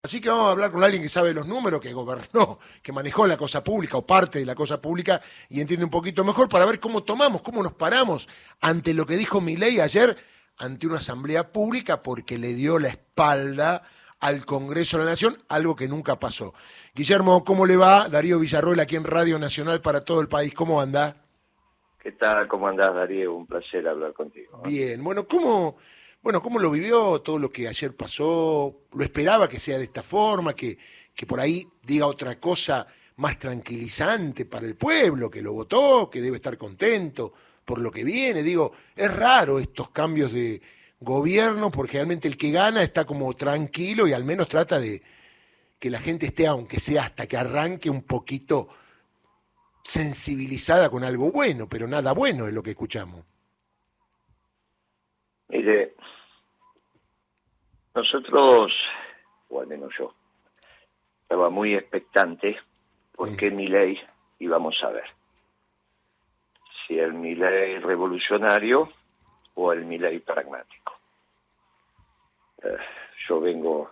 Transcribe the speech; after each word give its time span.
Así 0.00 0.20
que 0.20 0.28
vamos 0.28 0.46
a 0.46 0.52
hablar 0.52 0.70
con 0.70 0.84
alguien 0.84 1.02
que 1.02 1.08
sabe 1.08 1.34
los 1.34 1.46
números, 1.46 1.80
que 1.80 1.92
gobernó, 1.92 2.60
que 2.82 2.92
manejó 2.92 3.26
la 3.26 3.36
cosa 3.36 3.64
pública 3.64 3.96
o 3.96 4.06
parte 4.06 4.38
de 4.38 4.46
la 4.46 4.54
cosa 4.54 4.80
pública 4.80 5.20
y 5.48 5.60
entiende 5.60 5.84
un 5.84 5.90
poquito 5.90 6.22
mejor 6.22 6.48
para 6.48 6.64
ver 6.66 6.78
cómo 6.78 7.02
tomamos, 7.02 7.42
cómo 7.42 7.64
nos 7.64 7.72
paramos 7.72 8.28
ante 8.60 8.94
lo 8.94 9.06
que 9.06 9.16
dijo 9.16 9.40
Milei 9.40 9.80
ayer 9.80 10.16
ante 10.58 10.86
una 10.86 10.98
asamblea 10.98 11.52
pública 11.52 12.02
porque 12.02 12.38
le 12.38 12.54
dio 12.54 12.78
la 12.78 12.88
espalda 12.88 13.82
al 14.20 14.46
Congreso 14.46 14.98
de 14.98 15.04
la 15.04 15.10
Nación, 15.10 15.36
algo 15.48 15.74
que 15.74 15.88
nunca 15.88 16.18
pasó. 16.18 16.54
Guillermo, 16.94 17.44
¿cómo 17.44 17.66
le 17.66 17.76
va? 17.76 18.08
Darío 18.08 18.38
Villarroel 18.38 18.80
aquí 18.80 18.94
en 18.94 19.04
Radio 19.04 19.38
Nacional 19.38 19.80
para 19.80 20.04
todo 20.04 20.20
el 20.20 20.28
país. 20.28 20.54
¿Cómo 20.54 20.80
anda? 20.80 21.16
¿Qué 22.00 22.12
tal? 22.12 22.46
¿Cómo 22.46 22.68
andás, 22.68 22.94
Darío? 22.94 23.34
Un 23.34 23.46
placer 23.46 23.86
hablar 23.86 24.12
contigo. 24.12 24.62
Bien, 24.64 25.02
bueno, 25.02 25.26
¿cómo, 25.26 25.76
bueno, 26.28 26.42
¿cómo 26.42 26.58
lo 26.58 26.70
vivió 26.70 27.22
todo 27.22 27.38
lo 27.38 27.50
que 27.50 27.66
ayer 27.66 27.96
pasó? 27.96 28.82
¿Lo 28.92 29.02
esperaba 29.02 29.48
que 29.48 29.58
sea 29.58 29.78
de 29.78 29.84
esta 29.84 30.02
forma, 30.02 30.52
que, 30.52 30.76
que 31.14 31.24
por 31.24 31.40
ahí 31.40 31.66
diga 31.82 32.04
otra 32.04 32.38
cosa 32.38 32.86
más 33.16 33.38
tranquilizante 33.38 34.44
para 34.44 34.66
el 34.66 34.76
pueblo, 34.76 35.30
que 35.30 35.40
lo 35.40 35.54
votó, 35.54 36.10
que 36.10 36.20
debe 36.20 36.36
estar 36.36 36.58
contento 36.58 37.32
por 37.64 37.78
lo 37.78 37.90
que 37.90 38.04
viene? 38.04 38.42
Digo, 38.42 38.72
es 38.94 39.16
raro 39.16 39.58
estos 39.58 39.88
cambios 39.88 40.30
de 40.30 40.60
gobierno, 41.00 41.70
porque 41.70 41.94
realmente 41.94 42.28
el 42.28 42.36
que 42.36 42.50
gana 42.50 42.82
está 42.82 43.06
como 43.06 43.32
tranquilo 43.34 44.06
y 44.06 44.12
al 44.12 44.24
menos 44.24 44.48
trata 44.50 44.78
de 44.78 45.00
que 45.78 45.88
la 45.88 45.98
gente 45.98 46.26
esté, 46.26 46.46
aunque 46.46 46.78
sea 46.78 47.04
hasta 47.04 47.26
que 47.26 47.38
arranque 47.38 47.88
un 47.88 48.02
poquito 48.02 48.68
sensibilizada 49.82 50.90
con 50.90 51.04
algo 51.04 51.32
bueno, 51.32 51.70
pero 51.70 51.86
nada 51.88 52.12
bueno 52.12 52.46
es 52.46 52.52
lo 52.52 52.62
que 52.62 52.72
escuchamos. 52.72 53.24
Mire, 55.48 55.94
nosotros, 57.98 58.72
o 59.48 59.60
al 59.60 59.66
menos 59.66 59.92
yo, 59.98 60.14
estaba 61.22 61.50
muy 61.50 61.74
expectante 61.74 62.56
porque 63.12 63.50
mi 63.50 63.66
ley 63.66 64.00
íbamos 64.38 64.82
a 64.84 64.90
ver. 64.90 65.06
Si 66.86 66.96
el 66.96 67.12
mi 67.12 67.34
ley 67.34 67.78
revolucionario 67.80 68.88
o 69.54 69.72
el 69.72 69.84
mi 69.84 69.98
ley 69.98 70.20
pragmático. 70.20 70.94
Eh, 72.62 72.76
yo 73.26 73.40
vengo 73.40 73.90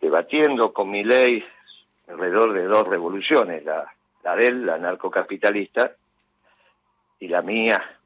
debatiendo 0.00 0.72
con 0.72 0.90
mi 0.90 1.04
ley 1.04 1.44
alrededor 2.08 2.54
de 2.54 2.64
dos 2.64 2.88
revoluciones, 2.88 3.64
la, 3.66 3.92
la 4.22 4.34
de 4.34 4.46
él, 4.46 4.64
la 4.64 4.76
anarcocapitalista, 4.76 5.94
y 7.20 7.28
la 7.28 7.42
mía, 7.42 7.98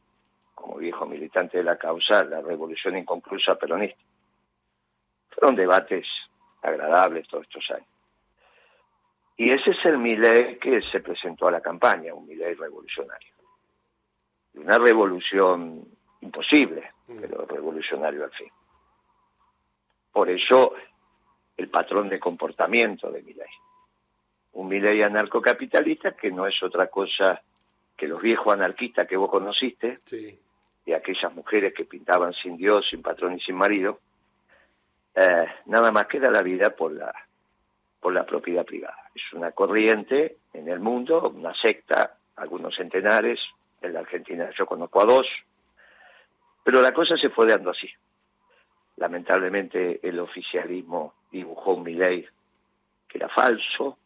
como 0.57 0.79
viejo 0.79 1.07
militante 1.07 1.59
de 1.59 1.65
la 1.65 1.77
causa, 1.77 2.25
la 2.25 2.41
revolución 2.41 2.97
inconclusa 2.97 3.55
peronista. 3.55 4.03
Fueron 5.35 5.57
debates 5.57 6.07
agradables 6.63 7.27
todos 7.29 7.45
estos 7.45 7.71
años. 7.71 7.89
Y 9.37 9.51
ese 9.51 9.71
es 9.71 9.85
el 9.85 9.99
Milei 9.99 10.59
que 10.59 10.83
se 10.83 11.01
presentó 11.01 11.49
a 11.49 11.51
la 11.51 11.61
campaña, 11.61 12.15
un 12.15 12.27
Milei 12.27 12.55
revolucionario. 12.55 13.33
Una 14.55 14.79
revolución 14.79 15.85
imposible, 16.21 16.93
mm. 17.09 17.21
pero 17.21 17.47
revolucionario 17.47 18.25
al 18.25 18.31
fin. 18.31 18.51
Por 20.13 20.29
eso 20.29 20.75
el 21.57 21.69
patrón 21.69 22.09
de 22.09 22.21
comportamiento 22.21 23.11
de 23.11 23.23
Milei. 23.23 23.49
Un 24.53 24.69
Milei 24.69 25.03
anarcocapitalista 25.03 26.13
que 26.13 26.31
no 26.31 26.47
es 26.47 26.63
otra 26.63 26.89
cosa 26.89 27.43
que 27.97 28.07
los 28.07 28.21
viejos 28.21 28.53
anarquistas 28.53 29.07
que 29.07 29.17
vos 29.17 29.31
conociste, 29.31 30.01
y 30.85 30.93
aquellas 30.93 31.33
mujeres 31.35 31.73
que 31.73 31.85
pintaban 31.85 32.33
sin 32.35 32.57
Dios, 32.57 32.89
sin 32.89 33.01
patrón 33.01 33.37
y 33.37 33.41
sin 33.41 33.55
marido, 33.55 34.01
eh, 35.15 35.47
nada 35.67 35.93
más 35.93 36.07
queda 36.07 36.31
la 36.31 36.43
vida 36.43 36.71
por 36.71 36.93
la, 36.93 37.13
por 38.01 38.13
la 38.13 38.25
propiedad 38.25 38.64
privada. 38.64 39.11
Es 39.14 39.33
una 39.33 39.53
corriente 39.53 40.39
en 40.53 40.69
el 40.69 40.81
mundo, 40.81 41.31
una 41.35 41.55
secta, 41.55 42.17
algunos 42.36 42.75
centenares, 42.75 43.41
en 43.81 43.92
la 43.92 44.01
Argentina 44.01 44.48
yo 44.57 44.67
conozco 44.67 45.03
a 45.03 45.07
dos, 45.07 45.27
pero 46.64 46.81
la 46.81 46.92
cosa 46.92 47.17
se 47.17 47.31
fue 47.31 47.47
dando 47.47 47.70
así. 47.70 47.91
Lamentablemente 48.97 50.01
el 50.03 50.19
oficialismo 50.20 51.15
dibujó 51.31 51.75
un 51.75 51.83
Milei 51.83 52.27
que 53.09 53.19
era 53.19 53.29
falso, 53.29 53.98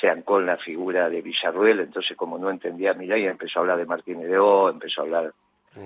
se 0.00 0.08
ancó 0.08 0.38
en 0.38 0.46
la 0.46 0.58
figura 0.58 1.08
de 1.08 1.22
Villarruel, 1.22 1.80
entonces 1.80 2.16
como 2.16 2.38
no 2.38 2.50
entendía 2.50 2.92
a 2.92 2.94
Milei 2.94 3.26
empezó 3.26 3.58
a 3.58 3.62
hablar 3.62 3.78
de 3.78 3.86
Martínez 3.86 4.28
de 4.28 4.38
O, 4.38 4.70
empezó 4.70 5.00
a 5.00 5.04
hablar 5.04 5.34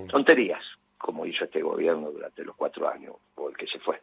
tonterías 0.09 0.62
como 1.03 1.26
hizo 1.26 1.44
este 1.44 1.60
gobierno 1.60 2.12
durante 2.12 2.44
los 2.44 2.54
cuatro 2.54 2.88
años, 2.88 3.16
o 3.34 3.48
el 3.48 3.56
que 3.56 3.66
se 3.66 3.81
fue. 3.81 4.00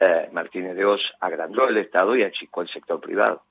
Eh, 0.00 0.28
Martínez 0.32 0.76
de 0.76 0.84
Oz 0.84 1.02
agrandó 1.20 1.68
el 1.68 1.78
Estado 1.78 2.16
y 2.16 2.22
achicó 2.22 2.62
el 2.62 2.68
sector 2.68 3.00
privado. 3.00 3.42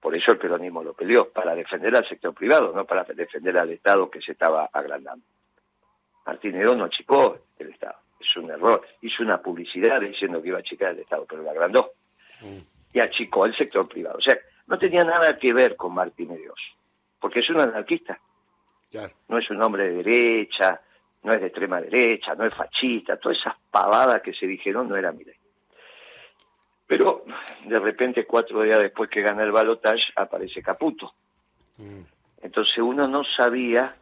Por 0.00 0.14
eso 0.14 0.32
el 0.32 0.38
peronismo 0.38 0.82
lo 0.82 0.92
peleó, 0.92 1.28
para 1.30 1.54
defender 1.54 1.96
al 1.96 2.06
sector 2.06 2.34
privado, 2.34 2.72
no 2.72 2.84
para 2.84 3.04
defender 3.04 3.58
al 3.58 3.70
Estado 3.70 4.10
que 4.10 4.20
se 4.20 4.32
estaba 4.32 4.68
agrandando. 4.72 5.24
Martínez 6.26 6.60
de 6.60 6.66
Oz 6.68 6.76
no 6.76 6.84
achicó 6.84 7.38
el 7.58 7.70
Estado, 7.70 7.96
es 8.20 8.36
un 8.36 8.50
error. 8.50 8.86
Hizo 9.00 9.22
una 9.22 9.40
publicidad 9.40 10.00
diciendo 10.00 10.42
que 10.42 10.48
iba 10.48 10.58
a 10.58 10.60
achicar 10.60 10.92
el 10.92 11.00
Estado, 11.00 11.26
pero 11.28 11.42
lo 11.42 11.50
agrandó. 11.50 11.90
Mm. 12.42 12.58
Y 12.92 13.00
achicó 13.00 13.46
el 13.46 13.56
sector 13.56 13.88
privado. 13.88 14.18
O 14.18 14.20
sea, 14.20 14.38
no 14.66 14.78
tenía 14.78 15.02
nada 15.04 15.38
que 15.38 15.52
ver 15.52 15.74
con 15.74 15.94
Martínez 15.94 16.38
de 16.38 16.50
Oz, 16.50 16.60
porque 17.18 17.40
es 17.40 17.50
un 17.50 17.60
anarquista. 17.60 18.20
No 19.28 19.38
es 19.38 19.50
un 19.50 19.62
hombre 19.62 19.90
de 19.90 20.02
derecha, 20.02 20.80
no 21.22 21.32
es 21.32 21.40
de 21.40 21.46
extrema 21.48 21.80
derecha, 21.80 22.34
no 22.34 22.44
es 22.44 22.54
fascista, 22.54 23.16
todas 23.16 23.38
esas 23.38 23.54
pavadas 23.70 24.22
que 24.22 24.32
se 24.32 24.46
dijeron 24.46 24.88
no 24.88 24.96
eran 24.96 25.16
Milei. 25.16 25.37
Pero 26.88 27.22
de 27.66 27.78
repente, 27.78 28.24
cuatro 28.24 28.62
días 28.62 28.80
después 28.80 29.10
que 29.10 29.20
gana 29.20 29.44
el 29.44 29.52
balotage, 29.52 30.10
aparece 30.16 30.62
Caputo. 30.62 31.12
Mm. 31.76 32.00
Entonces 32.42 32.78
uno 32.78 33.06
no 33.06 33.22
sabía 33.24 33.94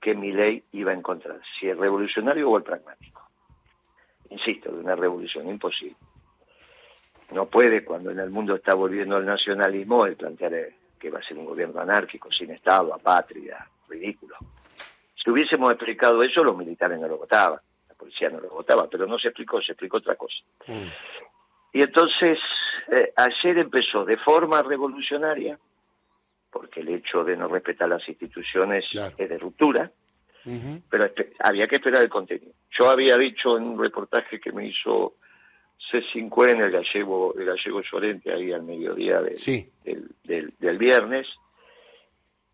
que 0.00 0.14
Milei 0.14 0.64
iba 0.72 0.90
a 0.92 0.94
encontrar, 0.94 1.40
si 1.58 1.68
el 1.68 1.76
revolucionario 1.76 2.48
o 2.50 2.56
el 2.56 2.62
pragmático. 2.62 3.28
Insisto, 4.30 4.72
de 4.72 4.80
una 4.80 4.96
revolución 4.96 5.48
imposible. 5.48 5.96
No 7.30 7.46
puede, 7.46 7.84
cuando 7.84 8.10
en 8.10 8.20
el 8.20 8.30
mundo 8.30 8.54
está 8.54 8.74
volviendo 8.74 9.16
al 9.16 9.26
nacionalismo, 9.26 10.06
el 10.06 10.16
plantear 10.16 10.70
que 10.98 11.10
va 11.10 11.18
a 11.18 11.22
ser 11.22 11.36
un 11.36 11.44
gobierno 11.44 11.80
anárquico, 11.80 12.32
sin 12.32 12.50
Estado, 12.50 12.94
apátrida, 12.94 13.68
ridículo. 13.86 14.36
Si 15.14 15.30
hubiésemos 15.30 15.70
explicado 15.72 16.22
eso, 16.22 16.42
los 16.42 16.56
militares 16.56 16.98
no 16.98 17.06
lo 17.06 17.18
votaban, 17.18 17.60
la 17.86 17.94
policía 17.94 18.30
no 18.30 18.40
lo 18.40 18.48
votaba, 18.48 18.88
pero 18.88 19.06
no 19.06 19.18
se 19.18 19.28
explicó, 19.28 19.60
se 19.60 19.72
explicó 19.72 19.98
otra 19.98 20.16
cosa. 20.16 20.38
Mm. 20.66 20.88
Y 21.72 21.82
entonces, 21.82 22.38
eh, 22.90 23.12
ayer 23.16 23.58
empezó 23.58 24.04
de 24.04 24.16
forma 24.16 24.62
revolucionaria, 24.62 25.58
porque 26.50 26.80
el 26.80 26.88
hecho 26.88 27.24
de 27.24 27.36
no 27.36 27.48
respetar 27.48 27.88
las 27.88 28.08
instituciones 28.08 28.86
es 29.16 29.28
de 29.28 29.38
ruptura, 29.38 29.90
pero 30.88 31.10
había 31.40 31.66
que 31.66 31.76
esperar 31.76 32.02
el 32.02 32.08
contenido. 32.08 32.52
Yo 32.70 32.88
había 32.88 33.18
dicho 33.18 33.58
en 33.58 33.64
un 33.64 33.78
reportaje 33.78 34.40
que 34.40 34.50
me 34.50 34.66
hizo 34.66 35.16
C5 35.92 36.50
en 36.50 36.62
el 36.62 36.70
gallego, 36.70 37.34
el 37.38 37.44
gallego 37.44 37.82
Llorente 37.82 38.32
ahí 38.32 38.50
al 38.52 38.62
mediodía 38.62 39.20
del, 39.20 40.54
del 40.58 40.78
viernes, 40.78 41.26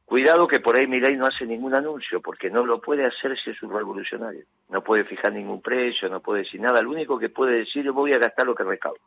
Cuidado 0.05 0.47
que 0.47 0.61
por 0.61 0.77
ahí 0.77 0.87
Milei 0.87 1.17
no 1.17 1.27
hace 1.27 1.47
ningún 1.47 1.75
anuncio, 1.75 2.21
porque 2.21 2.51
no 2.51 2.67
lo 2.67 2.81
puede 2.81 3.07
hacer 3.07 3.39
si 3.39 3.51
es 3.51 3.63
un 3.63 3.73
revolucionario. 3.73 4.45
No 4.69 4.83
puede 4.85 5.05
fijar 5.05 5.33
ningún 5.33 5.63
precio, 5.63 6.09
no 6.11 6.21
puede 6.21 6.43
decir 6.43 6.61
nada. 6.61 6.83
Lo 6.83 6.91
único 6.91 7.19
que 7.19 7.31
puede 7.31 7.59
decir 7.59 7.87
es 7.87 7.93
voy 7.93 8.13
a 8.13 8.19
gastar 8.19 8.47
lo 8.47 8.55
que 8.55 8.65
recaudo. 8.65 9.01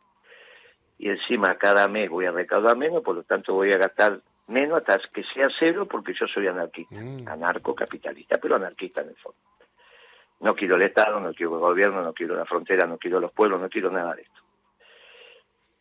Y 0.97 1.09
encima 1.09 1.55
cada 1.55 1.87
mes 1.87 2.09
voy 2.09 2.25
a 2.25 2.31
recaudar 2.31 2.75
menos, 2.75 3.03
por 3.03 3.15
lo 3.15 3.23
tanto 3.23 3.53
voy 3.53 3.71
a 3.71 3.77
gastar 3.77 4.21
menos 4.47 4.79
hasta 4.79 4.99
que 5.13 5.23
sea 5.23 5.47
cero, 5.59 5.87
porque 5.87 6.13
yo 6.19 6.25
soy 6.25 6.47
anarquista, 6.47 6.95
mm. 6.95 7.27
anarcocapitalista, 7.27 8.39
pero 8.39 8.55
anarquista 8.55 9.01
en 9.01 9.09
el 9.09 9.15
fondo. 9.17 9.37
No 10.39 10.55
quiero 10.55 10.77
el 10.77 10.83
Estado, 10.83 11.19
no 11.19 11.31
quiero 11.33 11.55
el 11.55 11.61
gobierno, 11.61 12.01
no 12.01 12.13
quiero 12.13 12.35
la 12.35 12.45
frontera, 12.45 12.87
no 12.87 12.97
quiero 12.97 13.19
los 13.19 13.31
pueblos, 13.31 13.61
no 13.61 13.69
quiero 13.69 13.91
nada 13.91 14.15
de 14.15 14.21
esto. 14.23 14.41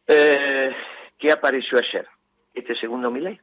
Eh, 0.08 0.76
¿Qué 1.19 1.32
apareció 1.32 1.78
ayer? 1.78 2.06
Este 2.52 2.74
segundo 2.74 3.10
Milei 3.10 3.40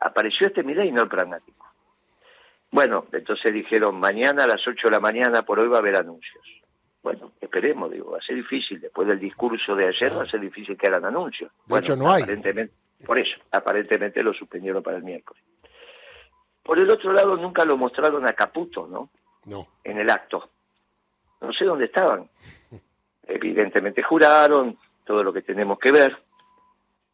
apareció 0.00 0.48
este 0.48 0.62
Milei, 0.62 0.90
no 0.90 1.02
el 1.02 1.08
pragmático. 1.08 1.66
Bueno, 2.70 3.06
entonces 3.12 3.52
dijeron, 3.52 3.98
mañana 3.98 4.44
a 4.44 4.46
las 4.46 4.66
8 4.66 4.88
de 4.88 4.90
la 4.92 5.00
mañana 5.00 5.42
por 5.42 5.58
hoy 5.58 5.68
va 5.68 5.76
a 5.76 5.80
haber 5.80 5.96
anuncios. 5.96 6.44
Bueno, 7.02 7.32
esperemos, 7.40 7.90
digo, 7.90 8.12
va 8.12 8.18
a 8.18 8.22
ser 8.22 8.36
difícil, 8.36 8.80
después 8.80 9.08
del 9.08 9.18
discurso 9.18 9.74
de 9.74 9.88
ayer 9.88 10.16
va 10.16 10.22
a 10.22 10.30
ser 10.30 10.40
difícil 10.40 10.76
que 10.76 10.86
hagan 10.86 11.04
anuncios. 11.04 11.50
De 11.66 11.78
hecho, 11.78 11.96
no 11.96 12.10
hay. 12.10 12.24
Por 13.04 13.18
eso, 13.18 13.38
aparentemente 13.50 14.22
lo 14.22 14.34
suspendieron 14.34 14.82
para 14.82 14.98
el 14.98 15.02
miércoles. 15.02 15.42
Por 16.62 16.78
el 16.78 16.90
otro 16.90 17.12
lado, 17.12 17.36
nunca 17.36 17.64
lo 17.64 17.76
mostraron 17.76 18.26
a 18.28 18.34
Caputo, 18.34 18.86
¿no? 18.86 19.10
No. 19.46 19.66
En 19.82 19.98
el 19.98 20.10
acto. 20.10 20.50
No 21.40 21.52
sé 21.52 21.64
dónde 21.64 21.86
estaban. 21.86 22.28
Evidentemente 23.26 24.02
juraron 24.02 24.78
todo 25.04 25.22
lo 25.22 25.32
que 25.32 25.40
tenemos 25.40 25.78
que 25.78 25.90
ver, 25.90 26.16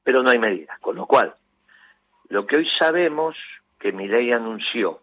pero 0.02 0.22
no 0.22 0.30
hay 0.30 0.38
medidas. 0.38 0.78
Con 0.80 0.96
lo 0.96 1.06
cual, 1.06 1.32
lo 2.28 2.46
que 2.46 2.56
hoy 2.56 2.68
sabemos 2.68 3.36
que 3.78 3.92
Milei 3.92 4.32
anunció 4.32 5.00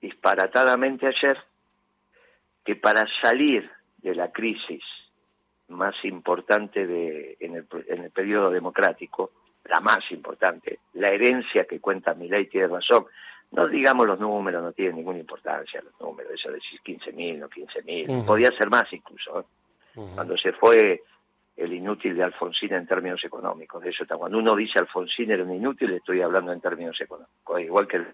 disparatadamente 0.00 1.06
ayer 1.06 1.38
que 2.64 2.76
para 2.76 3.04
salir 3.20 3.70
de 3.98 4.14
la 4.14 4.30
crisis 4.30 4.82
más 5.68 5.94
importante 6.04 6.86
de, 6.86 7.36
en, 7.40 7.56
el, 7.56 7.66
en 7.88 8.04
el 8.04 8.10
periodo 8.10 8.50
democrático, 8.50 9.32
la 9.64 9.80
más 9.80 10.10
importante, 10.10 10.80
la 10.94 11.10
herencia 11.10 11.64
que 11.64 11.80
cuenta 11.80 12.14
mi 12.14 12.28
ley 12.28 12.46
tiene 12.46 12.68
razón. 12.68 13.06
No 13.50 13.66
digamos 13.66 14.06
los 14.06 14.20
números, 14.20 14.62
no 14.62 14.72
tienen 14.72 14.96
ninguna 14.96 15.18
importancia 15.18 15.82
los 15.82 15.98
números, 16.00 16.32
eso 16.34 16.48
de 16.50 16.56
decir 16.56 16.80
15.000, 16.84 17.38
no 17.38 17.48
15.000, 17.48 18.26
podía 18.26 18.50
ser 18.52 18.68
más 18.68 18.92
incluso. 18.92 19.40
¿eh? 19.40 19.44
Cuando 20.14 20.36
se 20.36 20.52
fue 20.52 21.02
el 21.58 21.72
inútil 21.72 22.16
de 22.16 22.22
Alfonsín 22.22 22.72
en 22.72 22.86
términos 22.86 23.22
económicos, 23.24 23.82
de 23.82 23.90
eso 23.90 24.04
está. 24.04 24.16
Cuando 24.16 24.38
uno 24.38 24.54
dice 24.54 24.78
Alfonsín 24.78 25.32
era 25.32 25.42
un 25.42 25.52
inútil, 25.52 25.92
estoy 25.92 26.22
hablando 26.22 26.52
en 26.52 26.60
términos 26.60 26.98
económicos, 27.00 27.60
igual 27.60 27.88
que 27.88 27.96
el, 27.96 28.06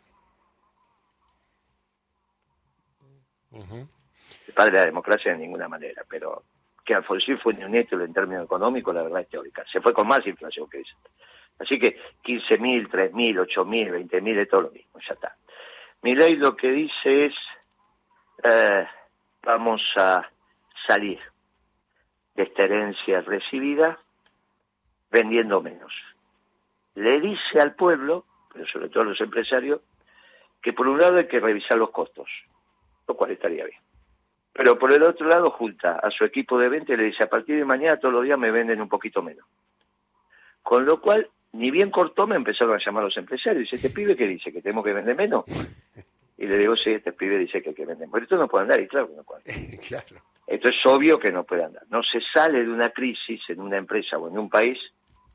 el 3.53 4.55
padre 4.55 4.73
de 4.73 4.79
la 4.79 4.87
democracia 4.87 5.33
de 5.33 5.39
ninguna 5.39 5.69
manera, 5.69 6.03
pero 6.09 6.45
que 6.83 6.95
Alfonsín 6.95 7.39
fue 7.39 7.53
un 7.53 7.75
inútil 7.75 8.01
en 8.01 8.15
términos 8.15 8.45
económicos, 8.47 8.95
la 8.95 9.03
verdad 9.03 9.21
es 9.21 9.29
teórica. 9.29 9.63
Se 9.71 9.81
fue 9.83 9.93
con 9.93 10.09
más 10.09 10.27
inflación 10.27 10.69
que 10.71 10.81
eso. 10.81 10.97
Así 11.59 11.79
que 11.79 11.99
15.000, 12.25 12.89
3.000, 12.91 13.47
8.000, 13.47 14.09
20.000 14.09 14.39
es 14.39 14.49
todo 14.49 14.63
lo 14.63 14.71
mismo, 14.71 14.99
ya 15.07 15.15
está. 15.15 15.37
Mi 16.01 16.15
ley 16.15 16.37
lo 16.37 16.57
que 16.57 16.71
dice 16.71 17.27
es, 17.27 17.35
eh, 18.43 18.87
vamos 19.43 19.83
a 19.97 20.29
salir 20.87 21.21
de 22.35 22.43
esta 22.43 22.65
herencia 22.65 23.21
recibida 23.21 23.99
vendiendo 25.11 25.61
menos. 25.63 25.93
Le 26.95 27.21
dice 27.21 27.61
al 27.61 27.75
pueblo, 27.75 28.25
pero 28.53 28.67
sobre 28.67 28.89
todo 28.89 29.03
a 29.03 29.07
los 29.07 29.21
empresarios, 29.21 29.81
que 30.61 30.73
por 30.73 30.89
un 30.89 30.99
lado 30.99 31.19
hay 31.19 31.29
que 31.29 31.41
revisar 31.41 31.79
los 31.79 31.91
costos, 31.91 32.29
lo 33.07 33.17
cual 33.17 33.33
estaría 33.33 33.65
bien. 33.65 33.81
Pero 34.53 34.79
por 34.79 34.93
el 34.93 35.03
otro 35.03 35.27
lado 35.29 35.51
junta 35.51 35.99
a 35.99 36.11
su 36.11 36.25
equipo 36.25 36.59
de 36.59 36.69
venta 36.69 36.93
y 36.93 36.97
le 36.97 37.05
dice, 37.05 37.25
a 37.25 37.29
partir 37.29 37.57
de 37.57 37.65
mañana 37.65 37.99
todos 37.99 38.15
los 38.15 38.25
días 38.25 38.39
me 38.39 38.53
venden 38.53 38.81
un 38.81 38.89
poquito 38.89 39.23
menos. 39.23 39.45
Con 40.63 40.87
lo 40.87 41.01
cual 41.01 41.29
ni 41.53 41.71
bien 41.71 41.91
cortó, 41.91 42.27
me 42.27 42.37
empezaron 42.37 42.75
a 42.75 42.85
llamar 42.85 43.05
los 43.05 43.17
empresarios. 43.17 43.63
Dice, 43.63 43.77
¿este 43.77 43.91
pibe 43.91 44.17
qué 44.17 44.27
dice? 44.27 44.53
¿Que 44.53 44.63
tenemos 44.63 44.85
que 44.85 44.93
vender 44.93 45.17
menos? 45.17 45.45
Y 46.37 46.47
le 46.47 46.59
digo, 46.59 46.75
sí, 46.75 46.91
este 46.91 47.13
pibe 47.13 47.39
dice 47.39 47.63
que 47.63 47.69
hay 47.69 47.75
que 47.77 47.87
vender. 47.87 48.09
Pero 48.11 48.25
esto 48.25 48.37
no 48.37 48.49
puede 48.49 48.65
andar, 48.65 48.81
y 48.81 48.89
claro 48.89 49.09
que 49.09 49.15
no 49.15 49.23
puede 49.23 49.43
andar. 49.47 49.81
claro. 49.89 50.17
Esto 50.55 50.69
es 50.69 50.87
obvio 50.87 51.19
que 51.19 51.33
no 51.33 51.43
puede 51.43 51.65
andar. 51.65 51.83
No 51.91 52.01
se 52.05 52.21
sale 52.21 52.63
de 52.63 52.71
una 52.71 52.91
crisis 52.91 53.41
en 53.49 53.61
una 53.61 53.77
empresa 53.77 54.19
o 54.19 54.29
en 54.29 54.39
un 54.39 54.49
país 54.49 54.79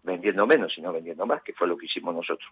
vendiendo 0.01 0.47
menos, 0.47 0.73
sino 0.73 0.93
vendiendo 0.93 1.25
más, 1.25 1.43
que 1.43 1.51
fue 1.51 1.67
lo 1.67 1.77
que 1.77 1.87
hicimos 1.87 2.15
nosotros. 2.15 2.49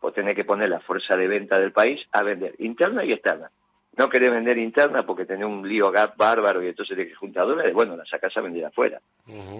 Vos 0.00 0.14
tenés 0.14 0.34
que 0.34 0.46
poner 0.46 0.70
la 0.70 0.80
fuerza 0.80 1.14
de 1.14 1.28
venta 1.28 1.58
del 1.58 1.72
país 1.72 2.00
a 2.12 2.22
vender, 2.22 2.54
interna 2.58 3.04
y 3.04 3.12
externa. 3.12 3.50
No 3.98 4.08
querés 4.08 4.32
vender 4.32 4.56
interna 4.56 5.04
porque 5.04 5.26
tenés 5.26 5.44
un 5.44 5.68
lío 5.68 5.90
gap 5.90 6.16
bárbaro 6.16 6.62
y 6.62 6.68
entonces 6.68 6.96
tenés 6.96 7.12
que 7.12 7.18
juntar 7.18 7.46
dólares, 7.46 7.74
bueno, 7.74 7.94
la 7.94 8.06
sacás 8.06 8.34
a 8.34 8.40
vender 8.40 8.64
afuera. 8.64 8.98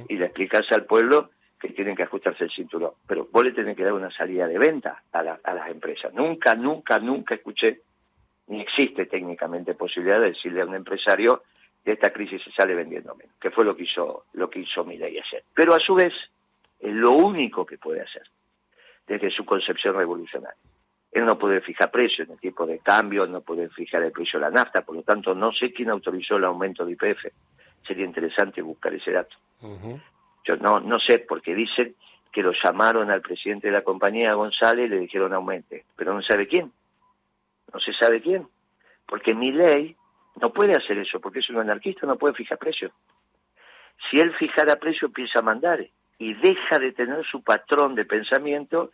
Y 0.09 0.17
le 0.17 0.25
explicás 0.25 0.65
al 0.73 0.87
pueblo 0.87 1.33
que 1.61 1.69
tienen 1.69 1.95
que 1.95 2.05
ajustarse 2.05 2.45
el 2.45 2.51
cinturón. 2.51 2.93
Pero 3.07 3.29
vos 3.31 3.45
le 3.45 3.53
tenés 3.53 3.77
que 3.77 3.85
dar 3.85 3.93
una 3.93 4.11
salida 4.11 4.49
de 4.49 4.59
venta 4.59 5.03
a, 5.13 5.23
las 5.23 5.69
empresas. 5.69 6.15
Nunca, 6.15 6.55
nunca, 6.55 6.99
nunca 6.99 7.35
escuché, 7.35 7.83
ni 8.47 8.63
existe 8.63 9.05
técnicamente 9.05 9.75
posibilidad 9.75 10.21
de 10.21 10.31
decirle 10.31 10.63
a 10.63 10.67
un 10.67 10.75
empresario 10.75 11.43
que 11.85 11.93
esta 11.93 12.13
crisis 12.13 12.43
se 12.43 12.53
sale 12.53 12.75
vendiendo 12.75 13.15
menos, 13.15 13.35
que 13.41 13.51
fue 13.51 13.65
lo 13.65 13.77
que 13.77 13.85
hizo, 13.85 14.27
lo 14.35 14.51
que 14.51 14.61
hizo 14.61 14.85
Milei 14.85 15.19
ayer. 15.19 15.45
Pero 15.55 15.75
a 15.75 15.81
su 15.81 15.95
vez, 15.95 16.13
es 16.79 16.93
lo 16.93 17.13
único 17.13 17.65
que 17.65 17.79
puede 17.79 18.03
hacer, 18.03 18.23
desde 19.07 19.31
su 19.31 19.45
concepción 19.45 19.97
revolucionaria. 19.97 20.59
Él 21.13 21.27
no 21.27 21.39
puede 21.39 21.61
fijar 21.61 21.91
precios 21.91 22.29
en 22.29 22.35
el 22.35 22.41
tipo 22.41 22.67
de 22.67 22.79
cambio, 22.79 23.27
no 23.27 23.41
puede 23.41 23.69
fijar 23.71 24.03
el 24.03 24.13
precio 24.13 24.39
de 24.39 24.47
la 24.47 24.51
nafta, 24.51 24.83
por 24.83 24.95
lo 24.95 25.03
tanto 25.03 25.35
no 25.35 25.53
sé 25.53 25.73
quién 25.73 25.91
autorizó 25.91 26.37
el 26.37 26.45
aumento 26.45 26.85
de 26.85 26.93
IPF. 26.93 27.27
Sería 27.87 28.05
interesante 28.05 28.63
buscar 28.63 28.95
ese 28.95 29.11
dato. 29.11 29.37
Yo 30.45 30.57
no, 30.57 30.81
no 30.81 31.01
sé, 31.01 31.19
porque 31.19 31.55
dicen 31.55 31.97
que 32.31 32.43
lo 32.43 32.53
llamaron 32.53 33.11
al 33.11 33.23
presidente 33.23 33.67
de 33.67 33.73
la 33.73 33.83
compañía, 33.83 34.35
González, 34.35 34.87
y 34.87 34.89
le 34.89 35.01
dijeron 35.01 35.35
aumente, 35.35 35.85
pero 35.97 36.15
no 36.15 36.23
sabe 36.23 36.47
quién. 36.47 36.71
No 37.73 37.81
se 37.81 37.93
sabe 37.93 38.21
quién. 38.21 38.47
Porque 39.07 39.35
mi 39.35 39.51
ley 39.51 39.97
no 40.41 40.53
puede 40.53 40.73
hacer 40.73 40.99
eso, 40.99 41.21
porque 41.21 41.41
es 41.41 41.51
un 41.51 41.59
anarquista, 41.59 42.07
no 42.07 42.17
puede 42.17 42.35
fijar 42.35 42.59
precios. 42.59 42.93
Si 44.11 44.19
él 44.19 44.35
fijara 44.37 44.77
precio, 44.77 45.07
empieza 45.07 45.41
a 45.41 45.43
mandar 45.43 45.87
y 46.19 46.35
deja 46.35 46.79
de 46.79 46.93
tener 46.93 47.25
su 47.27 47.43
patrón 47.43 47.95
de 47.95 48.05
pensamiento, 48.05 48.91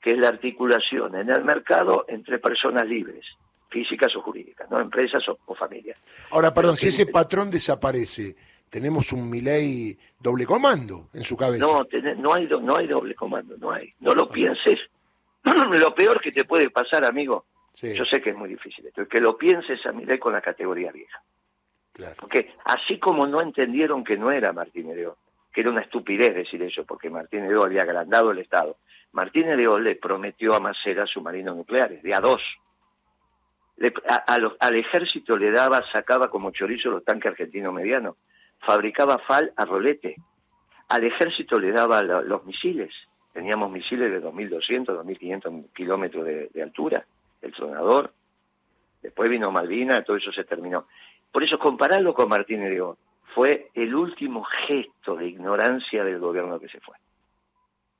que 0.00 0.12
es 0.12 0.18
la 0.18 0.28
articulación 0.28 1.14
en 1.16 1.30
el 1.30 1.44
mercado 1.44 2.04
entre 2.08 2.38
personas 2.38 2.86
libres, 2.86 3.24
físicas 3.70 4.14
o 4.16 4.22
jurídicas, 4.22 4.70
no 4.70 4.80
empresas 4.80 5.26
o, 5.28 5.38
o 5.46 5.54
familias. 5.54 5.98
Ahora, 6.30 6.52
perdón, 6.52 6.76
si 6.76 6.88
ese 6.88 7.06
patrón 7.06 7.50
desaparece, 7.50 8.36
tenemos 8.74 9.12
un 9.12 9.30
Milei 9.30 9.96
doble 10.18 10.44
comando 10.44 11.08
en 11.14 11.22
su 11.22 11.36
cabeza. 11.36 11.64
No, 11.64 11.86
no, 12.16 12.34
hay, 12.34 12.48
no 12.48 12.76
hay 12.76 12.86
doble 12.88 13.14
comando, 13.14 13.56
no 13.56 13.70
hay. 13.70 13.92
No 14.00 14.14
lo 14.14 14.28
pienses. 14.28 14.80
lo 15.44 15.94
peor 15.94 16.20
que 16.20 16.32
te 16.32 16.44
puede 16.44 16.70
pasar, 16.70 17.04
amigo, 17.04 17.44
yo 17.74 18.04
sé 18.04 18.20
que 18.20 18.30
es 18.30 18.36
muy 18.36 18.48
difícil 18.48 18.86
esto, 18.86 19.02
es 19.02 19.08
que 19.08 19.20
lo 19.20 19.36
pienses 19.36 19.84
a 19.86 19.92
Milei 19.92 20.18
con 20.18 20.32
la 20.32 20.40
categoría 20.40 20.92
vieja. 20.92 21.22
Porque 22.18 22.54
así 22.64 22.98
como 22.98 23.26
no 23.26 23.40
entendieron 23.40 24.02
que 24.02 24.16
no 24.16 24.30
era 24.30 24.52
Martín 24.52 24.90
Edeón, 24.90 25.14
que 25.52 25.60
era 25.60 25.70
una 25.70 25.82
estupidez 25.82 26.34
decir 26.34 26.60
eso, 26.62 26.84
porque 26.84 27.08
Martín 27.08 27.44
Edeón 27.44 27.66
había 27.66 27.82
agrandado 27.82 28.32
el 28.32 28.38
Estado, 28.38 28.78
Martín 29.12 29.48
Edeón 29.48 29.84
le 29.84 29.94
prometió 29.94 30.54
a 30.54 30.60
Macera 30.60 31.06
submarinos 31.06 31.56
nucleares, 31.56 32.02
de 32.02 32.14
a 32.14 32.20
dos. 32.20 32.42
al 34.60 34.76
ejército 34.76 35.36
le 35.36 35.52
daba, 35.52 35.84
sacaba 35.92 36.28
como 36.28 36.50
chorizo 36.50 36.90
los 36.90 37.04
tanques 37.04 37.30
argentinos 37.30 37.72
medianos 37.72 38.16
fabricaba 38.64 39.18
FAL 39.18 39.52
a 39.56 39.64
rolete. 39.64 40.16
Al 40.88 41.04
ejército 41.04 41.58
le 41.58 41.72
daba 41.72 42.02
los 42.02 42.44
misiles. 42.44 42.92
Teníamos 43.32 43.70
misiles 43.70 44.10
de 44.10 44.22
2.200, 44.22 44.86
2.500 44.86 45.72
kilómetros 45.72 46.24
de, 46.24 46.62
altura, 46.62 47.04
el 47.44 47.52
tronador. 47.52 48.12
Después 49.02 49.30
vino 49.30 49.50
Malvina, 49.50 50.02
todo 50.02 50.16
eso 50.16 50.32
se 50.32 50.44
terminó. 50.44 50.86
Por 51.30 51.42
eso 51.42 51.58
compararlo 51.58 52.14
con 52.14 52.28
Martín 52.28 52.60
León 52.60 52.96
fue 53.34 53.70
el 53.74 53.94
último 53.94 54.44
gesto 54.44 55.16
de 55.16 55.26
ignorancia 55.26 56.04
del 56.04 56.18
gobierno 56.18 56.58
que 56.58 56.68
se 56.68 56.80
fue. 56.80 56.96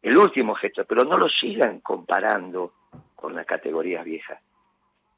El 0.02 0.16
último 0.16 0.54
gesto, 0.54 0.84
pero 0.84 1.04
no 1.04 1.16
lo 1.16 1.28
sigan 1.28 1.80
comparando 1.80 2.72
con 3.16 3.34
las 3.34 3.46
categorías 3.46 4.04
viejas. 4.04 4.38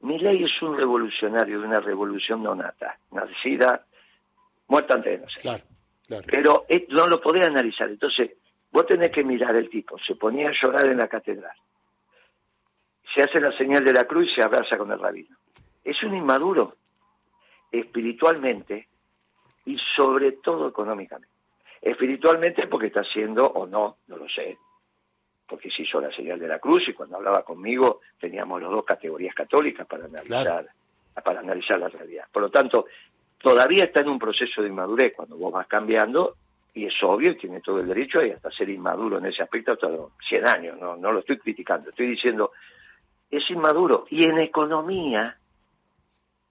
Mi 0.00 0.19
ley 0.19 0.44
es 0.44 0.62
un 0.62 0.76
revolucionario 0.76 1.61
de 1.61 1.67
una 1.67 1.81
revolución 1.81 2.43
no 2.43 2.55
nata, 2.55 2.99
nacida 3.11 3.85
muerta 4.68 4.95
antes 4.95 5.12
de 5.12 5.25
nacer. 5.25 5.42
Claro, 5.42 5.64
claro. 6.06 6.25
Pero 6.26 6.64
no 6.90 7.06
lo 7.09 7.21
podés 7.21 7.47
analizar. 7.47 7.88
Entonces, 7.88 8.30
vos 8.71 8.87
tenés 8.87 9.11
que 9.11 9.25
mirar 9.25 9.56
el 9.56 9.68
tipo. 9.68 9.99
Se 9.99 10.14
ponía 10.14 10.49
a 10.49 10.52
llorar 10.52 10.87
en 10.87 10.99
la 10.99 11.09
catedral. 11.09 11.56
Se 13.16 13.23
hace 13.23 13.40
la 13.40 13.50
señal 13.56 13.82
de 13.82 13.94
la 13.94 14.04
cruz 14.04 14.30
y 14.30 14.35
se 14.35 14.42
abraza 14.42 14.76
con 14.76 14.92
el 14.92 14.99
rabino. 14.99 15.35
Es 15.82 16.02
un 16.02 16.14
inmaduro 16.14 16.76
espiritualmente 17.73 18.88
y 19.64 19.78
sobre 19.96 20.32
todo 20.32 20.68
económicamente. 20.68 21.35
Espiritualmente 21.80 22.66
porque 22.66 22.88
está 22.88 23.00
haciendo, 23.00 23.46
o 23.46 23.66
no, 23.66 23.96
no 24.08 24.18
lo 24.18 24.28
sé, 24.28 24.58
porque 25.49 25.70
se 25.70 25.85
hizo 25.85 25.99
la 25.99 26.12
señal 26.12 26.38
de 26.38 26.46
la 26.46 26.58
cruz 26.58 26.90
y 26.90 26.92
cuando 26.92 27.16
hablaba 27.16 27.42
conmigo 27.42 28.02
teníamos 28.20 28.61
las 28.61 28.70
dos 28.70 28.85
categorías 28.85 29.35
católicas 29.35 29.87
para 29.87 30.04
analizar, 30.04 30.68
para 31.25 31.40
analizar 31.40 31.80
la 31.80 31.88
realidad. 31.88 32.26
Por 32.30 32.42
lo 32.42 32.50
tanto, 32.50 32.85
todavía 33.38 33.85
está 33.85 34.00
en 34.00 34.11
un 34.11 34.18
proceso 34.18 34.61
de 34.61 34.68
inmadurez 34.68 35.14
cuando 35.16 35.38
vos 35.38 35.54
vas 35.54 35.66
cambiando 35.68 36.37
y 36.75 36.85
es 36.85 37.02
obvio, 37.02 37.35
tiene 37.35 37.62
todo 37.62 37.80
el 37.80 37.88
derecho 37.88 38.23
y 38.23 38.32
hasta 38.32 38.50
ser 38.50 38.68
inmaduro 38.68 39.16
en 39.16 39.25
ese 39.25 39.42
aspecto 39.42 39.73
hasta 39.73 39.88
los 39.88 40.12
100 40.28 40.46
años, 40.46 40.78
no, 40.78 40.96
no 40.96 41.12
lo 41.12 41.20
estoy 41.20 41.38
criticando, 41.38 41.88
estoy 41.88 42.08
diciendo, 42.08 42.52
es 43.38 43.50
inmaduro. 43.50 44.07
Y 44.11 44.25
en 44.25 44.38
economía, 44.38 45.37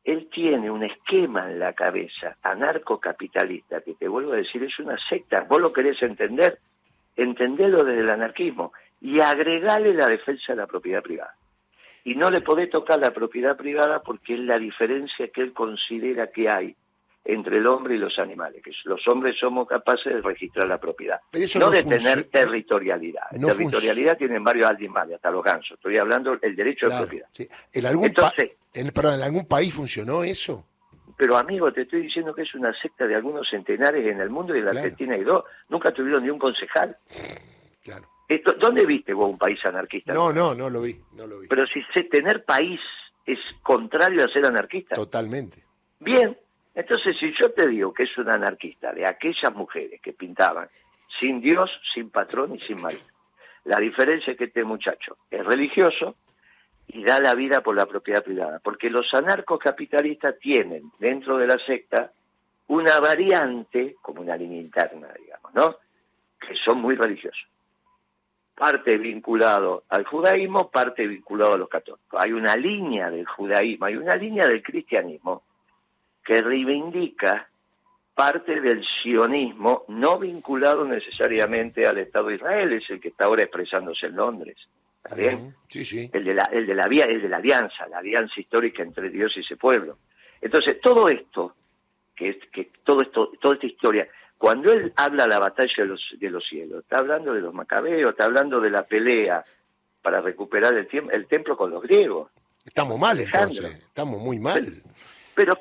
él 0.03 0.29
tiene 0.31 0.69
un 0.69 0.83
esquema 0.83 1.49
en 1.49 1.59
la 1.59 1.73
cabeza 1.73 2.37
anarcocapitalista, 2.43 3.81
que 3.81 3.95
te 3.95 4.07
vuelvo 4.07 4.33
a 4.33 4.37
decir, 4.37 4.63
es 4.63 4.77
una 4.79 4.97
secta, 5.09 5.41
vos 5.41 5.59
lo 5.59 5.73
querés 5.73 6.01
entender, 6.01 6.59
entendelo 7.15 7.83
desde 7.83 8.01
el 8.01 8.09
anarquismo 8.09 8.73
y 9.01 9.19
agregale 9.19 9.93
la 9.93 10.07
defensa 10.07 10.53
de 10.53 10.57
la 10.57 10.67
propiedad 10.67 11.01
privada 11.01 11.35
y 12.05 12.13
no 12.13 12.29
le 12.29 12.41
podés 12.41 12.69
tocar 12.69 12.99
la 12.99 13.11
propiedad 13.11 13.57
privada 13.57 14.01
porque 14.03 14.35
es 14.35 14.39
la 14.39 14.59
diferencia 14.59 15.27
que 15.29 15.41
él 15.41 15.53
considera 15.53 16.27
que 16.27 16.47
hay 16.47 16.75
entre 17.25 17.57
el 17.57 17.65
hombre 17.65 17.95
y 17.95 17.97
los 17.97 18.19
animales, 18.19 18.61
que 18.63 18.71
los 18.83 19.05
hombres 19.07 19.35
somos 19.39 19.67
capaces 19.67 20.13
de 20.13 20.21
registrar 20.21 20.67
la 20.67 20.77
propiedad, 20.79 21.19
no, 21.59 21.71
de 21.71 21.83
tener 21.83 22.25
territorialidad. 22.25 23.23
territorialidad 23.31 24.15
tienen 24.17 24.43
varios 24.43 24.69
animales, 24.69 25.15
hasta 25.15 25.31
los 25.31 25.43
gansos. 25.43 25.71
Estoy 25.71 25.97
hablando 25.97 26.37
del 26.37 26.55
derecho 26.55 26.87
de 26.87 26.97
propiedad. 26.97 27.27
¿En, 27.73 27.85
algún 27.87 28.13
en, 28.73 28.87
¿En 28.95 29.21
algún 29.23 29.47
país 29.47 29.73
funcionó 29.73 30.23
eso? 30.23 30.67
Pero 31.17 31.37
amigo, 31.37 31.71
te 31.73 31.83
estoy 31.83 32.03
diciendo 32.03 32.35
que 32.35 32.43
es 32.43 32.53
una 32.53 32.73
secta 32.79 33.07
de 33.07 33.15
algunos 33.15 33.49
centenares 33.49 34.05
en 34.05 34.19
el 34.19 34.29
mundo 34.29 34.55
y 34.55 34.59
en 34.59 34.65
la 34.65 34.71
Argentina 34.71 35.15
hay 35.15 35.23
dos. 35.23 35.45
Nunca 35.69 35.91
tuvieron 35.91 36.23
ni 36.23 36.29
un 36.29 36.37
concejal. 36.37 36.95
Claro. 37.83 38.07
¿Dónde 38.59 38.85
viste 38.85 39.13
vos 39.13 39.29
un 39.29 39.37
país 39.37 39.59
anarquista? 39.65 40.13
No, 40.13 40.33
no, 40.33 40.53
no 40.53 40.69
lo 40.69 40.81
vi, 40.81 40.99
no 41.13 41.25
lo 41.25 41.39
vi. 41.39 41.47
Pero 41.47 41.65
si 41.67 41.81
tener 42.09 42.43
país 42.43 42.81
es 43.25 43.39
contrario 43.63 44.23
a 44.23 44.27
ser 44.27 44.45
anarquista. 44.45 44.95
Totalmente. 44.95 45.63
Bien, 45.99 46.37
Entonces, 46.75 47.17
si 47.17 47.33
yo 47.41 47.51
te 47.51 47.67
digo 47.69 47.93
que 47.93 48.03
es 48.03 48.17
un 48.17 48.29
anarquista 48.29 48.91
de 48.91 49.07
aquellas 49.07 49.53
mujeres 49.55 50.01
que 50.01 50.11
pintaban 50.11 50.67
sin 51.19 51.39
Dios, 51.39 51.71
sin 51.93 52.09
patrón 52.09 52.55
y 52.55 52.59
sin 52.59 52.81
marido, 52.81 53.05
la 53.63 53.79
diferencia 53.79 54.31
es 54.31 54.37
que 54.37 54.43
este 54.45 54.63
muchacho 54.65 55.17
es 55.31 55.43
religioso 55.45 56.15
y 56.87 57.03
da 57.03 57.19
la 57.19 57.33
vida 57.33 57.61
por 57.61 57.75
la 57.75 57.85
propiedad 57.85 58.23
privada, 58.23 58.59
porque 58.59 58.89
los 58.89 59.11
anarcocapitalistas 59.13 60.37
tienen 60.37 60.91
dentro 60.99 61.37
de 61.37 61.47
la 61.47 61.57
secta 61.65 62.11
una 62.67 62.99
variante, 62.99 63.95
como 64.01 64.21
una 64.21 64.35
línea 64.35 64.59
interna, 64.59 65.07
digamos, 65.19 65.53
¿no? 65.53 65.77
Que 66.39 66.55
son 66.55 66.81
muy 66.81 66.95
religiosos. 66.95 67.47
Parte 68.53 68.97
vinculado 68.97 69.83
al 69.89 70.05
judaísmo, 70.05 70.69
parte 70.69 71.07
vinculado 71.07 71.53
a 71.53 71.57
los 71.57 71.69
católicos. 71.69 72.21
Hay 72.21 72.33
una 72.33 72.55
línea 72.55 73.09
del 73.09 73.25
judaísmo, 73.25 73.85
hay 73.85 73.95
una 73.95 74.15
línea 74.15 74.45
del 74.47 74.61
cristianismo 74.61 75.43
que 76.25 76.41
reivindica 76.41 77.47
parte 78.15 78.59
del 78.59 78.83
sionismo 79.03 79.83
no 79.89 80.17
vinculado 80.17 80.83
necesariamente 80.85 81.85
al 81.85 81.99
Estado 81.99 82.27
de 82.27 82.35
Israel, 82.35 82.73
es 82.73 82.89
el 82.89 82.99
que 82.99 83.09
está 83.09 83.25
ahora 83.25 83.43
expresándose 83.43 84.07
en 84.07 84.15
Londres. 84.15 84.57
¿Está 85.03 85.15
bien? 85.15 85.53
Sí, 85.69 85.85
sí. 85.85 86.09
El 86.11 86.23
de 86.23 86.33
la, 86.33 86.49
el 86.51 86.65
de 86.65 86.73
la, 86.73 86.83
el 86.83 87.21
de 87.21 87.29
la 87.29 87.37
alianza, 87.37 87.87
la 87.87 87.99
alianza 87.99 88.39
histórica 88.39 88.81
entre 88.81 89.09
Dios 89.09 89.33
y 89.35 89.41
ese 89.41 89.55
pueblo. 89.55 89.99
Entonces, 90.41 90.81
todo 90.81 91.09
esto, 91.09 91.55
que, 92.15 92.29
es, 92.29 92.37
que 92.51 92.71
todo 92.83 93.01
esto, 93.01 93.31
toda 93.39 93.55
esta 93.55 93.67
historia, 93.67 94.07
cuando 94.37 94.71
él 94.71 94.93
habla 94.95 95.23
de 95.23 95.29
la 95.29 95.39
batalla 95.39 95.73
de 95.77 95.85
los, 95.85 96.01
de 96.17 96.29
los 96.29 96.47
cielos, 96.47 96.83
está 96.83 96.99
hablando 96.99 97.33
de 97.33 97.41
los 97.41 97.53
macabeos, 97.53 98.11
está 98.11 98.25
hablando 98.25 98.59
de 98.59 98.71
la 98.71 98.83
pelea 98.83 99.45
para 100.01 100.21
recuperar 100.21 100.73
el, 100.73 100.87
el 101.11 101.27
templo 101.27 101.55
con 101.55 101.69
los 101.69 101.83
griegos. 101.83 102.31
Estamos 102.65 102.97
mal 102.97 103.19
entonces, 103.19 103.75
estamos 103.75 104.19
muy 104.19 104.39
mal. 104.39 104.65
Pero 104.65 104.83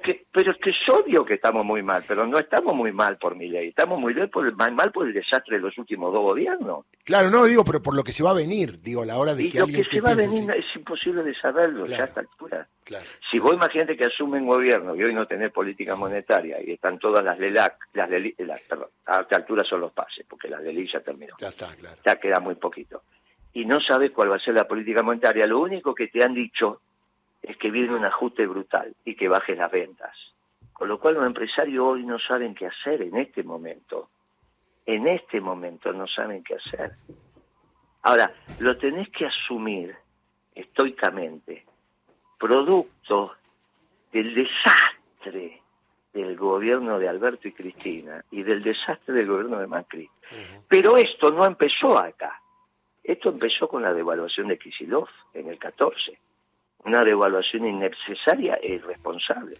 que, 0.03 0.27
pero 0.31 0.53
es 0.53 0.59
que 0.59 0.71
es 0.71 0.89
obvio 0.89 1.25
que 1.25 1.35
estamos 1.35 1.65
muy 1.65 1.83
mal, 1.83 2.05
pero 2.07 2.27
no 2.27 2.39
estamos 2.39 2.75
muy 2.75 2.93
mal 2.93 3.19
por 3.19 3.35
mi 3.35 3.49
ley, 3.49 3.69
estamos 3.69 3.99
muy 3.99 4.15
mal 4.15 4.31
por, 4.31 4.47
el, 4.47 4.55
mal 4.55 4.93
por 4.93 5.07
el 5.07 5.13
desastre 5.13 5.57
de 5.57 5.63
los 5.63 5.77
últimos 5.77 6.13
dos 6.13 6.23
gobiernos. 6.23 6.87
Claro, 7.03 7.31
no 7.31 7.45
digo, 7.45 7.65
pero 7.65 7.83
por 7.83 7.95
lo 7.95 8.05
que 8.05 8.13
se 8.13 8.23
va 8.23 8.31
a 8.31 8.35
venir, 8.35 8.81
digo, 8.81 9.03
a 9.03 9.07
la 9.07 9.19
hora 9.19 9.35
de 9.35 9.45
y 9.45 9.51
que 9.51 9.59
lo 9.59 9.67
que 9.67 9.85
se 9.85 10.01
va 10.01 10.11
a 10.11 10.15
venir 10.15 10.49
es 10.53 10.77
imposible 10.77 11.23
de 11.23 11.35
saberlo 11.35 11.87
ya 11.87 12.03
a 12.03 12.05
esta 12.05 12.21
altura. 12.21 12.69
Claro. 12.85 13.05
Si 13.31 13.39
vos 13.39 13.53
imagínate 13.53 13.97
que 13.97 14.05
asumen 14.05 14.47
gobierno 14.47 14.95
y 14.95 15.03
hoy 15.03 15.13
no 15.13 15.27
tener 15.27 15.51
política 15.51 15.97
monetaria 15.97 16.63
y 16.63 16.73
están 16.73 16.99
todas 16.99 17.25
las 17.25 17.39
LELAC, 17.39 17.77
las, 17.95 18.09
las 18.39 18.61
perdón, 18.61 18.89
a 19.07 19.23
esta 19.23 19.37
altura 19.37 19.65
son 19.65 19.81
los 19.81 19.93
pases, 19.93 20.25
porque 20.29 20.49
la 20.49 20.61
LELI 20.61 20.89
ya 20.93 21.01
terminó. 21.01 21.35
Ya 21.39 21.49
está, 21.49 21.75
claro. 21.75 21.97
Ya 22.05 22.17
queda 22.17 22.39
muy 22.41 22.55
poquito. 22.55 23.03
Y 23.53 23.65
no 23.65 23.81
sabes 23.81 24.13
cuál 24.13 24.31
va 24.31 24.37
a 24.37 24.41
ser 24.41 24.55
la 24.55 24.69
política 24.69 25.03
monetaria, 25.03 25.47
lo 25.47 25.61
único 25.61 25.95
que 25.95 26.09
te 26.09 26.23
han 26.23 26.35
dicho 26.35 26.81
es 27.45 27.59
que 27.59 27.71
viene 27.71 27.95
un 27.95 28.05
ajuste 28.05 28.47
brutal 28.47 28.95
y 29.05 29.15
que 29.17 29.29
bajes 29.29 29.59
las 29.59 29.71
ventas. 29.71 30.17
Con 30.73 30.89
lo 30.89 30.99
cual 30.99 31.15
los 31.15 31.27
empresarios 31.27 31.85
hoy 31.85 32.05
no 32.05 32.19
saben 32.19 32.55
qué 32.55 32.67
hacer 32.67 33.03
en 33.03 33.17
este 33.19 33.43
momento. 33.43 34.09
En 34.87 35.07
este 35.07 35.41
momento 35.41 35.93
no 35.93 36.07
saben 36.07 36.43
qué 36.43 36.55
hacer. 36.55 36.93
Ahora, 38.03 38.33
lo 38.61 38.77
tenés 38.79 39.11
que 39.11 39.27
asumir 39.27 39.95
estoicamente, 40.55 41.67
producto 42.39 43.37
del 44.11 44.35
desastre 44.35 45.61
del 46.13 46.37
gobierno 46.37 46.99
de 46.99 47.09
Alberto 47.09 47.49
y 47.49 47.53
Cristina 47.53 48.25
y 48.31 48.43
del 48.43 48.63
desastre 48.63 49.15
del 49.15 49.27
gobierno 49.27 49.59
de 49.59 49.67
Macri. 49.67 50.11
Pero 50.69 50.97
esto 50.97 51.31
no 51.31 51.45
empezó 51.45 51.99
acá. 51.99 52.41
Esto 53.03 53.29
empezó 53.29 53.69
con 53.69 53.83
la 53.83 53.93
devaluación 53.93 54.49
de 54.49 54.59
Kisilov 54.59 55.09
en 55.35 55.49
el 55.49 55.59
14 55.59 56.19
una 56.85 57.03
devaluación 57.03 57.67
innecesaria 57.67 58.59
e 58.63 58.75
irresponsable. 58.75 59.57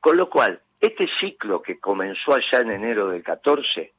Con 0.00 0.16
lo 0.16 0.28
cual, 0.28 0.60
este 0.80 1.08
ciclo 1.18 1.62
que 1.62 1.78
comenzó 1.78 2.34
allá 2.34 2.60
en 2.60 2.70
enero 2.70 3.08
del 3.08 3.22
14, 3.22 3.92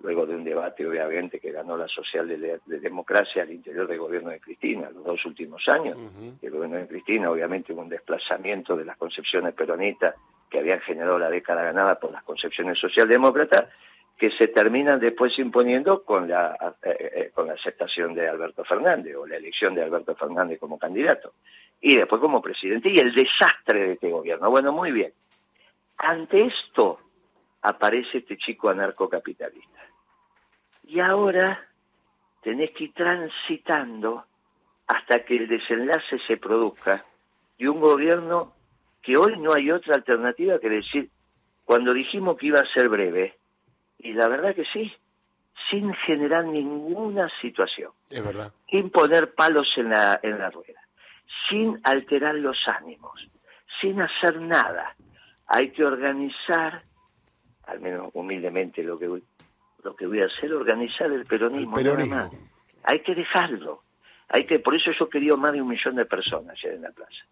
luego 0.00 0.26
de 0.26 0.36
un 0.36 0.44
debate 0.44 0.86
obviamente 0.86 1.40
que 1.40 1.50
ganó 1.50 1.76
la 1.76 1.88
social 1.88 2.28
de, 2.28 2.60
democracia 2.66 3.42
al 3.42 3.50
interior 3.50 3.86
del 3.86 3.98
gobierno 3.98 4.30
de 4.30 4.40
Cristina, 4.40 4.90
los 4.90 5.04
dos 5.04 5.24
últimos 5.24 5.66
años, 5.68 5.98
el 6.40 6.50
gobierno 6.50 6.76
de 6.76 6.86
Cristina 6.86 7.30
obviamente 7.30 7.72
hubo 7.72 7.82
un 7.82 7.88
desplazamiento 7.88 8.76
de 8.76 8.84
las 8.84 8.96
concepciones 8.96 9.54
peronistas 9.54 10.14
que 10.50 10.58
habían 10.58 10.80
generado 10.80 11.18
la 11.18 11.30
década 11.30 11.64
ganada 11.64 11.98
por 11.98 12.12
las 12.12 12.22
concepciones 12.22 12.78
socialdemócratas, 12.78 13.68
que 14.16 14.30
se 14.30 14.48
terminan 14.48 14.98
después 14.98 15.38
imponiendo 15.38 16.02
con 16.02 16.28
la, 16.28 16.74
eh, 16.82 16.96
eh, 16.98 17.30
con 17.34 17.48
la 17.48 17.54
aceptación 17.54 18.14
de 18.14 18.28
Alberto 18.28 18.64
Fernández 18.64 19.14
o 19.16 19.26
la 19.26 19.36
elección 19.36 19.74
de 19.74 19.82
Alberto 19.82 20.14
Fernández 20.14 20.58
como 20.58 20.78
candidato 20.78 21.34
y 21.80 21.96
después 21.96 22.20
como 22.20 22.40
presidente 22.40 22.88
y 22.88 22.98
el 22.98 23.14
desastre 23.14 23.86
de 23.86 23.92
este 23.92 24.10
gobierno. 24.10 24.50
Bueno, 24.50 24.72
muy 24.72 24.90
bien. 24.90 25.12
Ante 25.98 26.46
esto 26.46 26.98
aparece 27.62 28.18
este 28.18 28.38
chico 28.38 28.70
anarcocapitalista. 28.70 29.80
Y 30.84 31.00
ahora 31.00 31.66
tenés 32.42 32.70
que 32.70 32.84
ir 32.84 32.94
transitando 32.94 34.24
hasta 34.86 35.24
que 35.24 35.36
el 35.36 35.48
desenlace 35.48 36.18
se 36.26 36.36
produzca 36.36 37.04
de 37.58 37.68
un 37.68 37.80
gobierno 37.80 38.54
que 39.02 39.16
hoy 39.16 39.38
no 39.38 39.52
hay 39.52 39.70
otra 39.70 39.94
alternativa 39.94 40.58
que 40.58 40.68
decir, 40.68 41.10
cuando 41.64 41.92
dijimos 41.92 42.36
que 42.36 42.46
iba 42.46 42.60
a 42.60 42.72
ser 42.72 42.88
breve, 42.88 43.36
y 44.06 44.12
la 44.12 44.28
verdad 44.28 44.54
que 44.54 44.64
sí, 44.72 44.92
sin 45.68 45.92
generar 45.94 46.44
ninguna 46.44 47.28
situación. 47.40 47.90
Es 48.08 48.24
verdad. 48.24 48.52
Sin 48.70 48.90
poner 48.90 49.34
palos 49.34 49.66
en 49.76 49.90
la, 49.90 50.20
en 50.22 50.38
la 50.38 50.50
rueda, 50.50 50.80
sin 51.48 51.80
alterar 51.82 52.36
los 52.36 52.56
ánimos, 52.68 53.28
sin 53.80 54.00
hacer 54.00 54.40
nada. 54.40 54.94
Hay 55.48 55.72
que 55.72 55.84
organizar, 55.84 56.82
al 57.64 57.80
menos 57.80 58.10
humildemente 58.14 58.84
lo 58.84 58.96
que 58.96 59.08
voy, 59.08 59.24
lo 59.82 59.96
que 59.96 60.06
voy 60.06 60.20
a 60.20 60.26
hacer, 60.26 60.52
organizar 60.52 61.10
el 61.10 61.24
peronismo, 61.24 61.76
Nada 61.80 62.30
Hay 62.84 63.00
que 63.00 63.14
dejarlo. 63.14 63.82
Hay 64.28 64.46
que, 64.46 64.60
por 64.60 64.74
eso 64.76 64.92
yo 64.92 65.08
quería 65.08 65.34
más 65.34 65.52
de 65.52 65.62
un 65.62 65.68
millón 65.68 65.96
de 65.96 66.04
personas 66.04 66.56
ayer 66.58 66.74
en 66.74 66.82
la 66.82 66.90
plaza, 66.90 67.24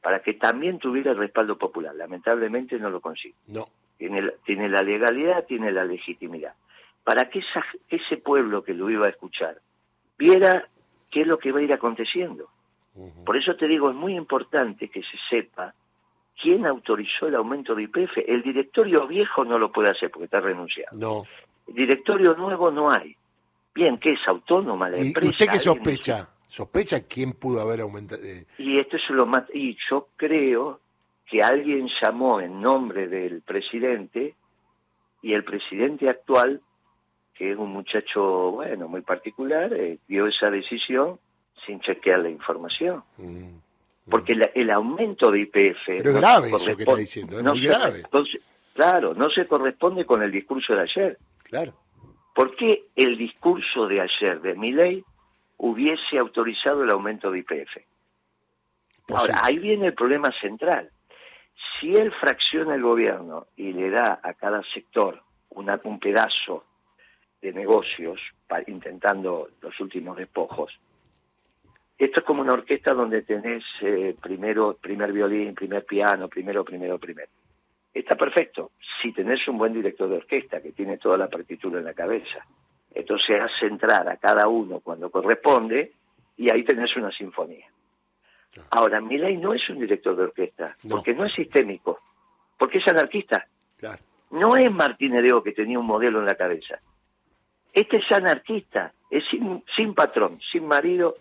para 0.00 0.20
que 0.20 0.34
también 0.34 0.78
tuviera 0.78 1.10
el 1.10 1.16
respaldo 1.16 1.58
popular. 1.58 1.94
Lamentablemente 1.94 2.78
no 2.78 2.90
lo 2.90 3.00
consigo. 3.00 3.36
No 3.48 3.66
tiene, 3.98 4.30
tiene 4.44 4.68
la 4.68 4.82
legalidad, 4.82 5.44
tiene 5.46 5.72
la 5.72 5.84
legitimidad. 5.84 6.54
Para 7.02 7.28
que 7.28 7.42
ese 7.88 8.16
pueblo 8.16 8.64
que 8.64 8.74
lo 8.74 8.88
iba 8.90 9.06
a 9.06 9.10
escuchar 9.10 9.60
viera 10.16 10.68
qué 11.10 11.22
es 11.22 11.26
lo 11.26 11.38
que 11.38 11.52
va 11.52 11.60
a 11.60 11.62
ir 11.62 11.72
aconteciendo. 11.72 12.48
Por 13.26 13.36
eso 13.36 13.56
te 13.56 13.66
digo, 13.66 13.90
es 13.90 13.96
muy 13.96 14.14
importante 14.14 14.88
que 14.88 15.02
se 15.02 15.18
sepa 15.28 15.74
quién 16.40 16.64
autorizó 16.64 17.26
el 17.26 17.34
aumento 17.34 17.74
de 17.74 17.82
IPF. 17.84 18.18
El 18.26 18.42
directorio 18.42 19.06
viejo 19.06 19.44
no 19.44 19.58
lo 19.58 19.72
puede 19.72 19.90
hacer 19.90 20.10
porque 20.10 20.26
está 20.26 20.40
renunciado. 20.40 20.96
No. 20.96 21.24
El 21.66 21.74
directorio 21.74 22.34
nuevo 22.34 22.70
no 22.70 22.90
hay. 22.90 23.16
Bien, 23.74 23.98
¿qué 23.98 24.12
es 24.12 24.20
autónoma 24.28 24.88
la 24.88 24.98
empresa? 24.98 25.26
¿Y 25.26 25.30
usted 25.30 25.48
qué 25.50 25.58
sospecha? 25.58 26.28
¿Sospecha 26.46 27.00
quién 27.00 27.32
pudo 27.32 27.60
haber 27.60 27.80
aumentado? 27.80 28.22
Eh? 28.22 28.46
Y 28.58 28.78
esto 28.78 28.96
es 28.96 29.10
lo 29.10 29.26
más... 29.26 29.44
Y 29.52 29.76
yo 29.90 30.08
creo 30.16 30.80
que 31.34 31.42
alguien 31.42 31.90
llamó 32.00 32.40
en 32.40 32.60
nombre 32.60 33.08
del 33.08 33.40
presidente 33.40 34.36
y 35.20 35.32
el 35.32 35.42
presidente 35.42 36.08
actual, 36.08 36.60
que 37.34 37.50
es 37.50 37.58
un 37.58 37.72
muchacho, 37.72 38.52
bueno, 38.52 38.86
muy 38.86 39.00
particular, 39.00 39.72
eh, 39.72 39.98
dio 40.06 40.28
esa 40.28 40.48
decisión 40.48 41.18
sin 41.66 41.80
chequear 41.80 42.20
la 42.20 42.30
información. 42.30 43.02
Mm. 43.16 43.48
Porque 44.08 44.38
el 44.54 44.70
aumento 44.70 45.32
de 45.32 45.40
IPF... 45.40 45.86
Pero 45.86 46.10
es 46.10 46.14
grave 46.14 46.46
eso 46.46 46.76
que 46.76 46.84
está 46.84 46.94
diciendo, 46.94 47.36
es 47.36 47.44
muy 47.44 47.62
grave. 47.62 48.02
Entonces, 48.04 48.40
claro, 48.72 49.12
no 49.14 49.28
se 49.28 49.48
corresponde 49.48 50.06
con 50.06 50.22
el 50.22 50.30
discurso 50.30 50.76
de 50.76 50.82
ayer. 50.82 51.18
Claro. 51.42 51.74
¿Por 52.32 52.54
qué 52.54 52.84
el 52.94 53.18
discurso 53.18 53.88
de 53.88 54.02
ayer 54.02 54.40
de 54.40 54.54
mi 54.54 54.70
ley 54.70 55.02
hubiese 55.56 56.16
autorizado 56.16 56.84
el 56.84 56.90
aumento 56.90 57.32
de 57.32 57.40
IPF? 57.40 57.78
Ahora, 59.08 59.40
ahí 59.42 59.58
viene 59.58 59.88
el 59.88 59.94
problema 59.94 60.30
central 60.40 60.92
si 61.80 61.94
él 61.94 62.12
fracciona 62.12 62.74
el 62.74 62.82
gobierno 62.82 63.46
y 63.56 63.72
le 63.72 63.90
da 63.90 64.20
a 64.22 64.34
cada 64.34 64.62
sector 64.72 65.22
una, 65.50 65.80
un 65.84 65.98
pedazo 65.98 66.64
de 67.40 67.52
negocios, 67.52 68.20
intentando 68.66 69.48
los 69.60 69.78
últimos 69.80 70.16
despojos, 70.16 70.78
esto 71.96 72.20
es 72.20 72.26
como 72.26 72.42
una 72.42 72.52
orquesta 72.52 72.92
donde 72.92 73.22
tenés 73.22 73.64
eh, 73.80 74.16
primero, 74.20 74.76
primer 74.80 75.12
violín, 75.12 75.54
primer 75.54 75.84
piano, 75.84 76.28
primero, 76.28 76.64
primero, 76.64 76.98
primero. 76.98 77.30
Está 77.92 78.16
perfecto, 78.16 78.72
si 79.00 79.12
tenés 79.12 79.46
un 79.46 79.58
buen 79.58 79.72
director 79.72 80.08
de 80.08 80.16
orquesta 80.16 80.60
que 80.60 80.72
tiene 80.72 80.98
toda 80.98 81.16
la 81.16 81.28
partitura 81.28 81.78
en 81.78 81.84
la 81.84 81.94
cabeza. 81.94 82.44
Entonces 82.92 83.40
hace 83.40 83.66
entrar 83.66 84.08
a 84.08 84.16
cada 84.16 84.48
uno 84.48 84.80
cuando 84.80 85.10
corresponde 85.10 85.92
y 86.36 86.50
ahí 86.50 86.64
tenés 86.64 86.96
una 86.96 87.12
sinfonía. 87.12 87.66
Ahora, 88.70 89.00
Milei 89.00 89.36
no 89.36 89.54
es 89.54 89.68
un 89.68 89.78
director 89.78 90.16
de 90.16 90.24
orquesta, 90.24 90.76
porque 90.88 91.14
no 91.14 91.24
es 91.24 91.32
sistémico, 91.32 92.00
porque 92.58 92.78
es 92.78 92.88
anarquista. 92.88 93.46
No 94.30 94.56
es 94.56 94.70
Martín 94.72 95.14
Hereo 95.14 95.42
que 95.42 95.52
tenía 95.52 95.78
un 95.78 95.86
modelo 95.86 96.20
en 96.20 96.26
la 96.26 96.34
cabeza. 96.34 96.80
Este 97.72 97.98
es 97.98 98.12
anarquista, 98.12 98.92
es 99.10 99.24
sin, 99.28 99.94
patrón, 99.94 100.40
sin 100.52 100.66
marido 100.66 101.14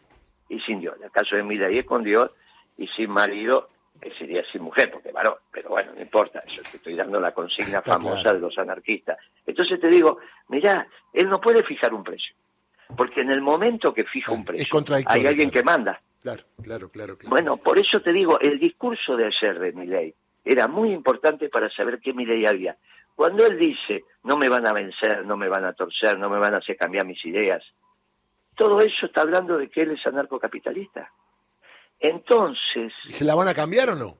y 0.50 0.60
sin 0.60 0.80
Dios. 0.80 0.96
En 0.98 1.06
el 1.06 1.12
caso 1.12 1.36
de 1.36 1.44
Milei 1.44 1.80
es 1.80 1.86
con 1.86 2.04
Dios 2.04 2.32
y 2.78 2.88
sin 2.88 3.10
marido 3.10 3.70
sería 4.18 4.44
sin 4.52 4.62
mujer, 4.62 4.92
porque 4.92 5.12
varón, 5.12 5.36
pero 5.52 5.70
bueno, 5.70 5.94
no 5.94 6.02
importa, 6.02 6.44
yo 6.46 6.62
te 6.64 6.78
estoy 6.78 6.96
dando 6.96 7.20
la 7.20 7.32
consigna 7.34 7.82
famosa 7.86 8.34
de 8.34 8.40
los 8.40 8.58
anarquistas. 8.58 9.18
Entonces 9.46 9.80
te 9.80 9.88
digo, 9.88 10.20
mirá, 10.50 10.88
él 11.14 11.30
no 11.30 11.40
puede 11.40 11.64
fijar 11.64 11.94
un 11.94 12.04
precio, 12.04 12.36
porque 12.96 13.22
en 13.22 13.32
el 13.32 13.42
momento 13.42 13.94
que 13.94 14.04
fija 14.04 14.32
un 14.32 14.44
precio, 14.44 14.84
hay 15.06 15.26
alguien 15.26 15.50
que 15.50 15.64
manda. 15.64 16.02
Claro, 16.24 16.44
claro, 16.62 16.90
claro, 16.90 17.18
Bueno, 17.26 17.58
por 17.58 17.78
eso 17.78 18.02
te 18.02 18.14
digo, 18.14 18.40
el 18.40 18.58
discurso 18.58 19.18
de 19.18 19.26
ayer 19.26 19.60
de 19.60 19.74
Milei 19.74 20.16
era 20.46 20.70
muy 20.70 20.94
importante 20.94 21.50
para 21.50 21.70
saber 21.70 22.00
qué 22.00 22.14
Milei 22.14 22.46
había. 22.46 22.78
Cuando 23.14 23.46
él 23.46 23.60
dice, 23.60 24.06
no 24.24 24.38
me 24.38 24.48
van 24.48 24.66
a 24.66 24.72
vencer, 24.72 25.26
no 25.26 25.36
me 25.36 25.50
van 25.50 25.66
a 25.66 25.74
torcer, 25.74 26.18
no 26.18 26.30
me 26.30 26.40
van 26.40 26.54
a 26.54 26.58
hacer 26.58 26.78
cambiar 26.78 27.06
mis 27.06 27.24
ideas, 27.26 27.62
todo 28.56 28.80
eso 28.80 29.06
está 29.06 29.22
hablando 29.22 29.58
de 29.58 29.70
que 29.70 29.82
él 29.82 29.92
es 29.92 30.08
anarcocapitalista. 30.08 31.12
Entonces... 32.00 32.94
¿Y 33.06 33.12
se 33.12 33.26
la 33.26 33.36
van 33.36 33.50
a 33.50 33.54
cambiar 33.54 33.90
o 33.90 33.96
no? 33.96 34.18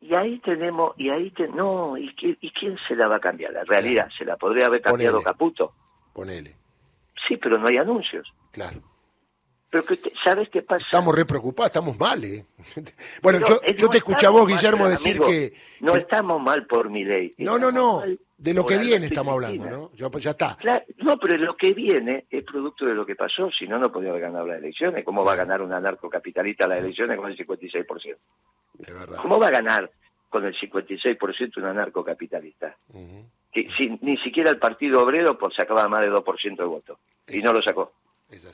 Y 0.00 0.12
ahí 0.14 0.40
tenemos, 0.40 0.92
y 0.98 1.10
ahí 1.10 1.30
te, 1.30 1.46
no, 1.46 1.96
¿y, 1.96 2.12
¿y 2.18 2.50
quién 2.50 2.76
se 2.88 2.96
la 2.96 3.06
va 3.06 3.16
a 3.16 3.20
cambiar? 3.20 3.52
La 3.52 3.62
realidad, 3.62 4.08
se 4.18 4.24
la 4.24 4.36
podría 4.36 4.66
haber 4.66 4.82
cambiado 4.82 5.22
Caputo. 5.22 5.72
Ponele. 6.12 6.56
Sí, 7.28 7.36
pero 7.36 7.58
no 7.58 7.68
hay 7.68 7.76
anuncios. 7.76 8.32
Claro. 8.50 8.82
Pero 9.70 9.84
que 9.84 9.98
¿sabes 10.22 10.48
qué 10.48 10.62
pasa? 10.62 10.84
Estamos 10.84 11.14
re 11.14 11.24
preocupados, 11.24 11.70
estamos 11.70 11.98
mal, 11.98 12.22
¿eh? 12.24 12.44
bueno, 13.22 13.40
yo, 13.46 13.60
yo 13.74 13.88
te 13.88 13.98
escuché 13.98 14.26
a 14.26 14.30
vos, 14.30 14.46
Guillermo, 14.46 14.88
decir 14.88 15.20
que... 15.20 15.52
No 15.80 15.96
estamos 15.96 16.40
mal 16.40 16.66
por 16.66 16.88
mi 16.88 17.04
ley. 17.04 17.34
No, 17.38 17.58
no, 17.58 17.72
no. 17.72 18.02
De 18.38 18.54
lo 18.54 18.64
que 18.64 18.78
viene 18.78 19.06
estamos 19.06 19.32
hablando, 19.32 19.70
¿no? 19.70 19.90
Ya, 19.94 20.10
pues 20.10 20.24
ya 20.24 20.30
está. 20.30 20.56
no, 20.98 21.18
pero 21.18 21.36
lo 21.38 21.56
que 21.56 21.72
viene 21.72 22.26
es 22.30 22.44
producto 22.44 22.86
de 22.86 22.94
lo 22.94 23.04
que 23.04 23.16
pasó, 23.16 23.50
si 23.50 23.66
no, 23.66 23.78
no 23.78 23.90
podía 23.90 24.10
haber 24.10 24.22
ganado 24.22 24.46
las 24.46 24.58
elecciones. 24.58 25.04
¿Cómo 25.04 25.24
va 25.24 25.32
a 25.32 25.36
ganar 25.36 25.62
un 25.62 25.72
anarcocapitalista 25.72 26.68
las 26.68 26.78
elecciones 26.78 27.18
con 27.18 27.30
el 27.30 27.36
56%? 27.36 28.16
De 28.74 28.92
verdad. 28.92 29.18
¿Cómo 29.20 29.38
va 29.38 29.48
a 29.48 29.52
ganar 29.52 29.90
con 30.28 30.44
el 30.44 30.54
56% 30.54 31.56
un 31.56 31.64
anarcocapitalista? 31.64 32.76
que, 33.52 33.98
ni 34.02 34.16
siquiera 34.18 34.50
el 34.50 34.58
Partido 34.58 35.02
Obrero 35.02 35.38
pues, 35.38 35.54
sacaba 35.54 35.88
más 35.88 36.00
de 36.00 36.10
2% 36.10 36.56
de 36.56 36.64
voto, 36.64 36.98
y 37.28 37.38
no 37.38 37.52
lo 37.52 37.62
sacó. 37.62 37.92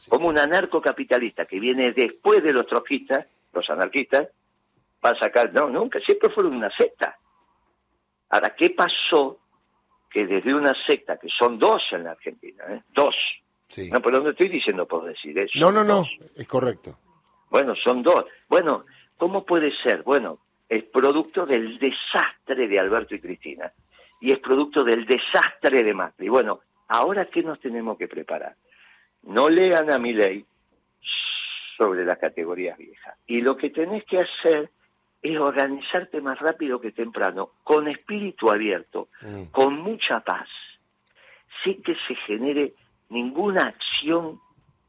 Como 0.09 0.29
un 0.29 0.38
anarcocapitalista 0.38 1.47
que 1.47 1.59
viene 1.59 1.93
después 1.93 2.43
de 2.43 2.52
los 2.52 2.67
trotskistas, 2.67 3.26
los 3.52 3.69
anarquistas, 3.71 4.29
va 5.05 5.11
a 5.11 5.19
sacar... 5.19 5.52
No, 5.52 5.69
nunca, 5.69 5.99
siempre 6.00 6.31
fueron 6.31 6.55
una 6.55 6.71
secta. 6.71 7.19
Ahora, 8.29 8.55
¿qué 8.55 8.71
pasó 8.71 9.38
que 10.11 10.26
desde 10.26 10.55
una 10.55 10.75
secta, 10.87 11.17
que 11.17 11.29
son 11.29 11.59
dos 11.59 11.83
en 11.93 12.05
la 12.05 12.12
Argentina, 12.12 12.64
¿eh? 12.69 12.83
dos, 12.93 13.17
no, 13.91 14.02
pero 14.02 14.21
no 14.21 14.31
estoy 14.31 14.49
diciendo 14.49 14.87
por 14.87 15.05
decir 15.05 15.38
eso. 15.38 15.59
No, 15.59 15.73
no, 15.73 15.85
no, 15.85 16.05
es 16.37 16.47
correcto. 16.47 16.99
Bueno, 17.49 17.75
son 17.75 18.02
dos. 18.02 18.25
Bueno, 18.49 18.85
¿cómo 19.17 19.45
puede 19.45 19.73
ser? 19.83 20.02
Bueno, 20.02 20.41
es 20.69 20.85
producto 20.85 21.47
del 21.47 21.79
desastre 21.79 22.69
de 22.69 22.79
Alberto 22.79 23.14
y 23.14 23.21
Cristina 23.21 23.73
y 24.21 24.33
es 24.33 24.38
producto 24.38 24.85
del 24.85 25.07
desastre 25.07 25.83
de 25.83 25.95
Macri. 25.95 26.29
Bueno, 26.29 26.61
ahora 26.88 27.26
qué 27.26 27.43
nos 27.43 27.61
tenemos 27.61 27.99
que 27.99 28.09
preparar. 28.09 28.57
No 29.25 29.49
lean 29.49 29.93
a 29.93 29.99
mi 29.99 30.12
ley 30.12 30.45
sobre 31.76 32.05
las 32.05 32.19
categorías 32.19 32.79
viejas. 32.79 33.17
Y 33.26 33.41
lo 33.41 33.57
que 33.57 33.71
tenés 33.71 34.05
que 34.05 34.21
hacer 34.21 34.71
es 35.23 35.38
organizarte 35.38 36.21
más 36.21 36.38
rápido 36.41 36.81
que 36.81 36.91
temprano, 36.91 37.50
con 37.62 37.88
espíritu 37.88 38.50
abierto, 38.50 39.09
mm. 39.23 39.45
con 39.52 39.79
mucha 39.81 40.21
paz, 40.21 40.49
sin 41.62 41.81
que 41.83 41.95
se 42.09 42.14
genere 42.26 42.75
ninguna 43.09 43.62
acción 43.62 44.41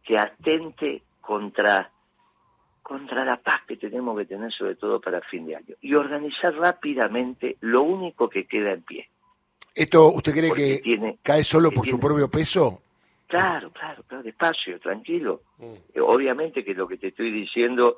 que 0.04 0.18
atente 0.18 1.04
contra, 1.22 1.92
contra 2.82 3.24
la 3.24 3.38
paz 3.38 3.62
que 3.68 3.78
tenemos 3.78 4.18
que 4.18 4.26
tener, 4.26 4.52
sobre 4.52 4.76
todo 4.76 5.00
para 5.00 5.22
fin 5.22 5.46
de 5.46 5.56
año. 5.56 5.76
Y 5.82 5.94
organizar 5.94 6.56
rápidamente 6.56 7.58
lo 7.62 7.84
único 7.84 8.28
que 8.28 8.46
queda 8.46 8.72
en 8.72 8.82
pie. 8.82 9.08
¿Esto 9.76 10.12
usted 10.12 10.34
cree 10.34 10.52
que 10.52 11.18
cae 11.22 11.44
solo 11.44 11.72
por 11.72 11.86
su 11.88 12.00
propio 12.00 12.30
peso? 12.30 12.82
Claro, 13.34 13.72
claro, 13.72 14.04
claro, 14.04 14.24
despacio, 14.24 14.80
tranquilo. 14.80 15.42
Mm. 15.58 15.74
Obviamente 16.02 16.64
que 16.64 16.76
lo 16.76 16.88
que 16.88 16.98
te 16.98 17.08
estoy 17.08 17.32
diciendo 17.32 17.98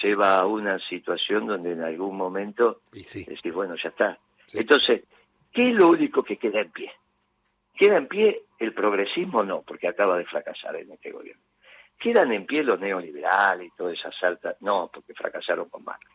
lleva 0.00 0.38
a 0.38 0.46
una 0.46 0.78
situación 0.78 1.48
donde 1.48 1.72
en 1.72 1.82
algún 1.82 2.16
momento 2.16 2.82
sí. 2.92 3.24
decís, 3.24 3.52
bueno, 3.52 3.74
ya 3.74 3.88
está. 3.88 4.16
Entonces, 4.54 5.02
¿qué 5.52 5.70
es 5.70 5.74
lo 5.74 5.88
único 5.88 6.22
que 6.22 6.36
queda 6.36 6.60
en 6.60 6.70
pie? 6.70 6.92
¿Queda 7.76 7.96
en 7.96 8.06
pie 8.06 8.44
el 8.60 8.72
progresismo? 8.72 9.42
No, 9.42 9.62
porque 9.62 9.88
acaba 9.88 10.16
de 10.16 10.26
fracasar 10.26 10.76
en 10.76 10.92
este 10.92 11.10
gobierno. 11.10 11.42
¿Quedan 11.98 12.30
en 12.32 12.46
pie 12.46 12.62
los 12.62 12.78
neoliberales 12.78 13.66
y 13.66 13.76
todas 13.76 13.98
esas 13.98 14.14
altas? 14.22 14.58
No, 14.60 14.88
porque 14.94 15.12
fracasaron 15.12 15.68
con 15.68 15.82
Macri. 15.82 16.08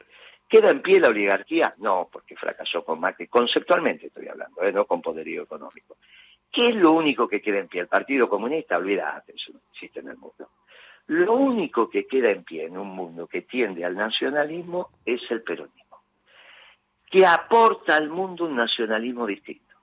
¿Queda 0.47 0.71
en 0.71 0.81
pie 0.81 1.01
la 1.01 1.09
oligarquía? 1.09 1.73
No, 1.79 2.07
porque 2.09 2.37
fracasó 2.37 2.85
con 2.85 3.01
Macri. 3.01 3.27
Conceptualmente 3.27 4.07
estoy 4.07 4.29
hablando, 4.29 4.63
¿eh? 4.63 4.71
no 4.71 4.85
con 4.85 5.01
poderío 5.01 5.43
económico. 5.43 5.97
¿Qué 6.53 6.69
es 6.69 6.75
lo 6.75 6.91
único 6.91 7.27
que 7.27 7.41
queda 7.41 7.57
en 7.57 7.67
pie? 7.67 7.81
El 7.81 7.87
Partido 7.87 8.29
Comunista, 8.29 8.77
olvídate, 8.77 9.33
eso 9.35 9.53
no 9.53 9.59
existe 9.71 10.01
en 10.01 10.09
el 10.09 10.17
mundo. 10.17 10.51
Lo 11.07 11.33
único 11.33 11.89
que 11.89 12.05
queda 12.05 12.29
en 12.29 12.43
pie 12.43 12.65
en 12.65 12.77
un 12.77 12.89
mundo 12.89 13.25
que 13.25 13.41
tiende 13.41 13.83
al 13.83 13.95
nacionalismo 13.95 14.91
es 15.03 15.19
el 15.31 15.41
peronismo, 15.41 16.03
que 17.09 17.25
aporta 17.25 17.97
al 17.97 18.09
mundo 18.09 18.45
un 18.45 18.55
nacionalismo 18.55 19.25
distinto, 19.25 19.75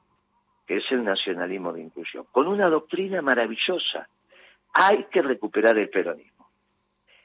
que 0.65 0.77
es 0.77 0.85
el 0.93 1.03
nacionalismo 1.03 1.73
de 1.73 1.83
inclusión, 1.83 2.27
con 2.31 2.47
una 2.47 2.69
doctrina 2.69 3.21
maravillosa. 3.21 4.09
Hay 4.73 5.07
que 5.11 5.23
recuperar 5.23 5.77
el 5.77 5.91
peronismo. 5.91 6.49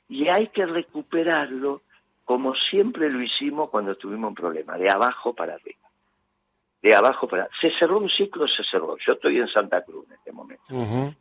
Y 0.09 0.27
hay 0.27 0.47
que 0.47 0.65
recuperarlo 0.65 1.83
como 2.23 2.55
siempre 2.55 3.11
lo 3.11 3.21
hicimos 3.21 3.69
cuando 3.69 3.95
tuvimos 3.95 4.29
un 4.29 4.35
problema, 4.35 4.75
de 4.75 4.89
abajo 4.89 5.35
para 5.35 5.53
arriba. 5.53 5.84
De 6.85 6.93
abajo 6.93 7.27
para 7.27 7.49
Se 7.59 7.71
cerró 7.79 7.97
un 7.97 8.11
ciclo, 8.11 8.47
se 8.47 8.63
cerró. 8.63 8.95
Yo 9.03 9.13
estoy 9.13 9.39
en 9.39 9.47
Santa 9.47 9.83
Cruz 9.83 10.05
en 10.07 10.13
este 10.17 10.31
momento. 10.31 10.65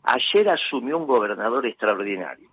Ayer 0.02 0.50
asumió 0.50 0.98
un 0.98 1.06
gobernador 1.06 1.64
extraordinario 1.64 2.50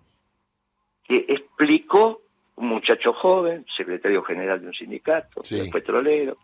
que 1.03 1.25
explicó, 1.27 2.21
un 2.55 2.69
muchacho 2.69 3.11
joven, 3.11 3.65
secretario 3.75 4.23
general 4.23 4.61
de 4.61 4.67
un 4.67 4.73
sindicato, 4.73 5.41
petrolero, 5.73 6.37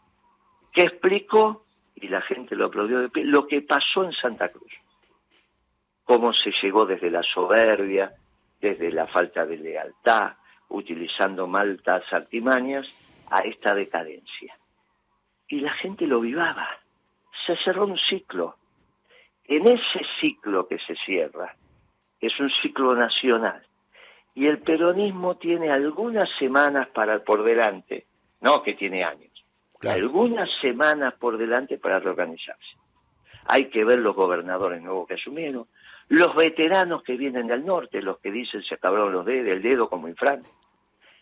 que 0.74 0.82
explicó, 0.84 1.64
y 1.96 2.10
la 2.10 2.20
gente 2.20 2.54
lo 2.54 2.66
aplaudió 2.66 3.00
de 3.00 3.08
pie, 3.08 3.24
lo 3.24 3.48
que 3.48 3.62
pasó 3.62 4.04
en 4.04 4.12
Santa 4.12 4.50
Cruz. 4.50 4.74
Cómo 6.04 6.34
se 6.34 6.52
llegó 6.62 6.86
desde 6.86 7.10
la 7.10 7.24
soberbia, 7.24 8.12
desde 8.60 8.92
la 8.92 9.08
falta 9.08 9.46
de 9.46 9.56
lealtad, 9.56 10.34
utilizando 10.68 11.48
maltas 11.48 12.04
artimañas, 12.12 12.92
a 13.32 13.40
esta 13.40 13.74
decadencia. 13.74 14.58
Y 15.48 15.60
la 15.62 15.74
gente 15.74 16.06
lo 16.08 16.20
vivaba. 16.20 16.68
Se 17.46 17.56
cerró 17.58 17.86
un 17.86 17.98
ciclo. 17.98 18.58
En 19.46 19.66
ese 19.68 20.02
ciclo 20.20 20.68
que 20.68 20.78
se 20.80 20.96
cierra, 21.06 21.56
es 22.20 22.40
un 22.40 22.50
ciclo 22.50 22.96
nacional, 22.96 23.64
y 24.34 24.48
el 24.48 24.60
peronismo 24.60 25.38
tiene 25.38 25.72
algunas 25.72 26.30
semanas 26.38 26.88
para 26.90 27.24
por 27.24 27.44
delante, 27.44 28.06
no 28.42 28.62
que 28.62 28.74
tiene 28.74 29.04
años, 29.04 29.32
algunas 29.82 30.50
semanas 30.60 31.14
por 31.16 31.38
delante 31.38 31.78
para 31.78 32.00
reorganizarse. 32.00 32.76
Hay 33.46 33.70
que 33.70 33.86
ver 33.86 34.00
los 34.00 34.16
gobernadores 34.16 34.82
nuevos 34.82 35.08
que 35.08 35.14
asumieron, 35.14 35.68
los 36.10 36.36
veteranos 36.36 37.04
que 37.04 37.16
vienen 37.16 37.48
del 37.48 37.66
norte, 37.66 38.02
los 38.02 38.20
que 38.20 38.32
dicen 38.32 38.62
se 38.64 38.76
acabaron 38.76 39.14
los 39.14 39.26
dedos, 39.26 39.48
el 39.48 39.62
dedo 39.62 39.90
como 39.90 40.08
Infran, 40.08 40.44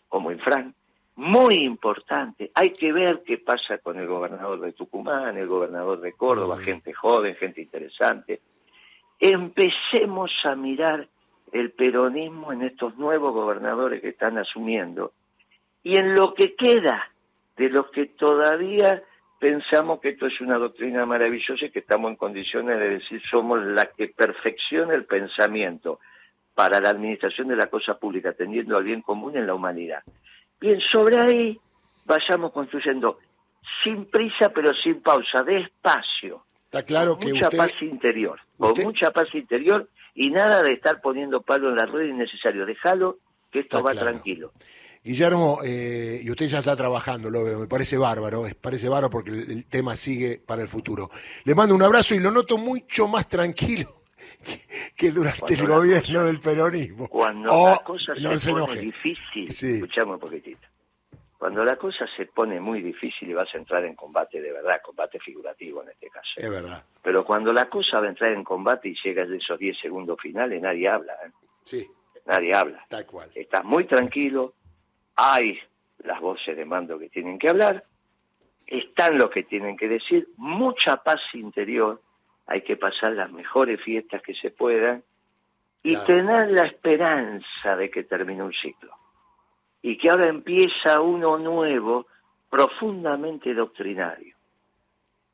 como 0.08 0.32
Infran, 0.32 0.74
muy 1.16 1.64
importante. 1.64 2.50
Hay 2.54 2.70
que 2.70 2.92
ver 2.92 3.22
qué 3.24 3.38
pasa 3.38 3.78
con 3.78 3.98
el 3.98 4.06
gobernador 4.06 4.60
de 4.60 4.72
Tucumán, 4.72 5.36
el 5.36 5.46
gobernador 5.46 6.00
de 6.00 6.12
Córdoba, 6.12 6.58
gente 6.58 6.92
joven, 6.92 7.34
gente 7.36 7.62
interesante. 7.62 8.40
Empecemos 9.18 10.30
a 10.44 10.54
mirar 10.54 11.08
el 11.52 11.70
peronismo 11.72 12.52
en 12.52 12.62
estos 12.62 12.96
nuevos 12.98 13.32
gobernadores 13.32 14.02
que 14.02 14.10
están 14.10 14.36
asumiendo 14.36 15.12
y 15.82 15.98
en 15.98 16.14
lo 16.14 16.34
que 16.34 16.54
queda 16.54 17.10
de 17.56 17.70
los 17.70 17.90
que 17.90 18.06
todavía 18.06 19.02
pensamos 19.38 20.00
que 20.00 20.10
esto 20.10 20.26
es 20.26 20.40
una 20.40 20.58
doctrina 20.58 21.06
maravillosa 21.06 21.66
y 21.66 21.70
que 21.70 21.78
estamos 21.78 22.10
en 22.10 22.16
condiciones 22.16 22.78
de 22.78 22.90
decir 22.90 23.22
somos 23.30 23.62
la 23.64 23.86
que 23.86 24.08
perfecciona 24.08 24.94
el 24.94 25.06
pensamiento 25.06 26.00
para 26.54 26.80
la 26.80 26.90
administración 26.90 27.48
de 27.48 27.56
la 27.56 27.66
cosa 27.66 27.98
pública, 27.98 28.30
atendiendo 28.30 28.76
al 28.76 28.84
bien 28.84 29.02
común 29.02 29.36
en 29.36 29.46
la 29.46 29.54
humanidad. 29.54 30.02
Bien, 30.60 30.80
sobre 30.80 31.20
ahí 31.20 31.60
vayamos 32.04 32.52
construyendo 32.52 33.18
sin 33.82 34.06
prisa 34.06 34.50
pero 34.50 34.74
sin 34.74 35.02
pausa, 35.02 35.42
despacio. 35.42 36.44
Está 36.64 36.82
claro 36.82 37.18
con 37.18 37.30
mucha 37.30 37.50
paz 37.50 37.72
interior, 37.80 38.40
con 38.58 38.74
mucha 38.82 39.10
paz 39.10 39.34
interior 39.34 39.88
y 40.14 40.30
nada 40.30 40.62
de 40.62 40.72
estar 40.72 41.00
poniendo 41.00 41.42
palo 41.42 41.70
en 41.70 41.76
la 41.76 41.86
rueda 41.86 42.08
innecesario. 42.08 42.66
Déjalo 42.66 43.18
que 43.50 43.60
esto 43.60 43.82
va 43.82 43.94
tranquilo. 43.94 44.52
Guillermo, 45.04 45.60
eh, 45.64 46.20
y 46.20 46.30
usted 46.30 46.46
ya 46.46 46.58
está 46.58 46.74
trabajando, 46.74 47.30
lo 47.30 47.44
veo, 47.44 47.60
me 47.60 47.68
parece 47.68 47.96
bárbaro, 47.96 48.42
me 48.42 48.56
parece 48.56 48.88
bárbaro 48.88 49.08
porque 49.08 49.30
el, 49.30 49.64
tema 49.66 49.94
sigue 49.94 50.42
para 50.44 50.62
el 50.62 50.68
futuro. 50.68 51.10
Le 51.44 51.54
mando 51.54 51.76
un 51.76 51.82
abrazo 51.82 52.16
y 52.16 52.18
lo 52.18 52.32
noto 52.32 52.58
mucho 52.58 53.06
más 53.06 53.28
tranquilo 53.28 54.05
que, 54.96 55.10
durante 55.10 55.54
el 55.54 55.66
gobierno 55.66 56.24
del 56.24 56.40
peronismo. 56.40 57.08
Cuando 57.08 57.52
oh, 57.52 57.70
las 57.70 57.80
cosas 57.82 58.18
se, 58.18 58.52
ponen 58.52 58.80
difícil, 58.80 59.48
escuchamos 59.48 60.14
un 60.14 60.20
poquitito. 60.20 60.66
Cuando 61.38 61.64
la 61.64 61.76
cosa 61.76 62.06
se 62.16 62.26
pone 62.26 62.58
muy 62.60 62.80
difícil 62.80 63.28
y 63.28 63.34
vas 63.34 63.54
a 63.54 63.58
entrar 63.58 63.84
en 63.84 63.94
combate 63.94 64.40
de 64.40 64.52
verdad, 64.52 64.80
combate 64.82 65.20
figurativo 65.20 65.82
en 65.82 65.90
este 65.90 66.08
caso. 66.08 66.32
Es 66.36 66.50
verdad. 66.50 66.82
Pero 67.02 67.24
cuando 67.24 67.52
la 67.52 67.68
cosa 67.68 68.00
va 68.00 68.06
a 68.06 68.08
entrar 68.08 68.32
en 68.32 68.42
combate 68.42 68.88
y 68.88 68.96
llegas 69.04 69.28
de 69.28 69.36
esos 69.36 69.58
10 69.58 69.78
segundos 69.78 70.18
finales, 70.20 70.62
nadie 70.62 70.88
habla. 70.88 71.12
¿eh? 71.24 71.30
Sí, 71.62 71.86
Nadie 72.26 72.54
habla. 72.54 72.84
tal 72.88 73.06
cual. 73.06 73.30
Estás 73.34 73.64
muy 73.64 73.84
tranquilo, 73.84 74.54
hay 75.14 75.58
las 75.98 76.20
voces 76.20 76.56
de 76.56 76.64
mando 76.64 76.98
que 76.98 77.08
tienen 77.08 77.38
que 77.38 77.48
hablar, 77.48 77.84
están 78.66 79.16
los 79.16 79.30
que 79.30 79.44
tienen 79.44 79.76
que 79.76 79.88
decir, 79.88 80.28
mucha 80.36 80.96
paz 80.96 81.20
interior, 81.34 82.02
hay 82.46 82.62
que 82.62 82.76
pasar 82.76 83.12
las 83.12 83.30
mejores 83.32 83.80
fiestas 83.80 84.22
que 84.22 84.34
se 84.34 84.50
puedan 84.50 85.02
y 85.82 85.92
Claro. 85.92 86.06
tener 86.06 86.50
la 86.50 86.66
esperanza 86.66 87.76
de 87.76 87.90
que 87.90 88.04
termine 88.04 88.42
un 88.42 88.52
ciclo. 88.52 88.92
Y 89.82 89.96
que 89.98 90.10
ahora 90.10 90.28
empieza 90.28 91.00
uno 91.00 91.38
nuevo, 91.38 92.06
profundamente 92.50 93.54
doctrinario, 93.54 94.34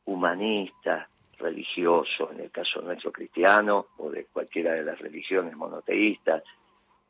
humanista, 0.04 1.08
religioso, 1.38 2.30
en 2.32 2.40
el 2.40 2.50
caso 2.50 2.80
nuestro 2.82 3.12
cristiano 3.12 3.86
o 3.98 4.10
de 4.10 4.26
cualquiera 4.26 4.72
de 4.72 4.84
las 4.84 4.98
religiones 4.98 5.56
monoteístas, 5.56 6.42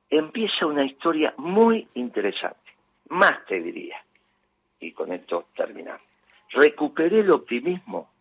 empieza 0.09 0.67
una 0.67 0.85
historia 0.85 1.35
muy 1.38 1.88
interesante, 1.95 2.71
más 3.09 3.45
te 3.47 3.61
diría, 3.61 3.97
y 4.81 4.93
con 4.93 5.12
esto 5.12 5.47
terminamos. 5.57 6.03
Recuperé 6.51 7.21
el 7.21 7.31
optimismo. 7.31 8.12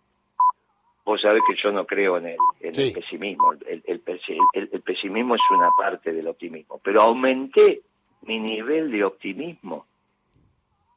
Vos 1.12 1.20
sabés 1.22 1.42
que 1.46 1.56
yo 1.62 1.74
no 1.74 1.86
creo 1.86 2.16
en 2.20 2.28
el, 2.28 2.38
en 2.62 2.74
Sí. 2.74 2.84
el 2.88 2.94
pesimismo. 2.94 3.52
El, 3.52 3.84
el 3.86 4.02
pesi- 4.06 4.38
el- 4.54 4.70
el 4.72 4.82
pesimismo 4.82 5.36
es 5.36 5.42
una 5.52 5.70
parte 5.76 6.14
del 6.14 6.26
optimismo. 6.30 6.80
Pero 6.82 7.02
aumenté 7.02 7.82
mi 8.22 8.40
nivel 8.40 8.90
de 8.92 9.04
optimismo 9.04 9.88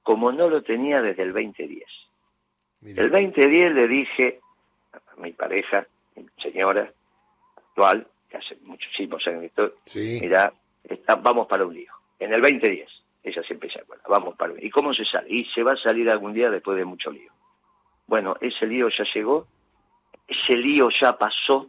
como 0.05 0.31
no 0.31 0.49
lo 0.49 0.63
tenía 0.63 1.03
desde 1.03 1.25
el 1.25 1.33
2010. 1.33 1.83
Mira, 2.83 3.03
El 3.03 3.11
2010 3.11 3.73
le 3.75 3.89
dije 3.89 4.39
a 4.93 5.21
mi 5.21 5.33
pareja, 5.33 5.85
mi 6.15 6.27
señora 6.41 6.93
actual, 7.57 8.07
que 8.31 8.37
hace 8.37 8.57
muchísimos 8.63 9.27
años 9.27 9.41
que 9.41 9.47
estoy, 9.47 9.71
sí, 9.87 10.19
mira, 10.23 10.53
está- 10.85 11.17
vamos 11.17 11.49
para 11.49 11.67
un 11.67 11.75
lío. 11.75 11.93
En 12.21 12.33
el 12.33 12.41
2010, 12.41 12.89
ella 13.25 13.43
siempre 13.43 13.69
se 13.69 13.81
acuerda, 13.81 14.05
vamos 14.09 14.37
para 14.37 14.53
un 14.53 14.59
lío. 14.59 14.67
¿Y 14.69 14.71
cómo 14.71 14.95
se 14.95 15.05
sale? 15.05 15.27
Y 15.29 15.45
se 15.47 15.65
va 15.65 15.73
a 15.73 15.77
salir 15.77 16.09
algún 16.09 16.35
día 16.35 16.51
después 16.51 16.77
de 16.79 16.85
mucho 16.85 17.11
lío. 17.11 17.33
Bueno, 18.07 18.37
ese 18.41 18.65
lío 18.69 18.89
ya 18.91 19.05
llegó, 19.13 19.49
ese 20.27 20.57
lío 20.57 20.89
ya 20.91 21.17
pasó, 21.17 21.69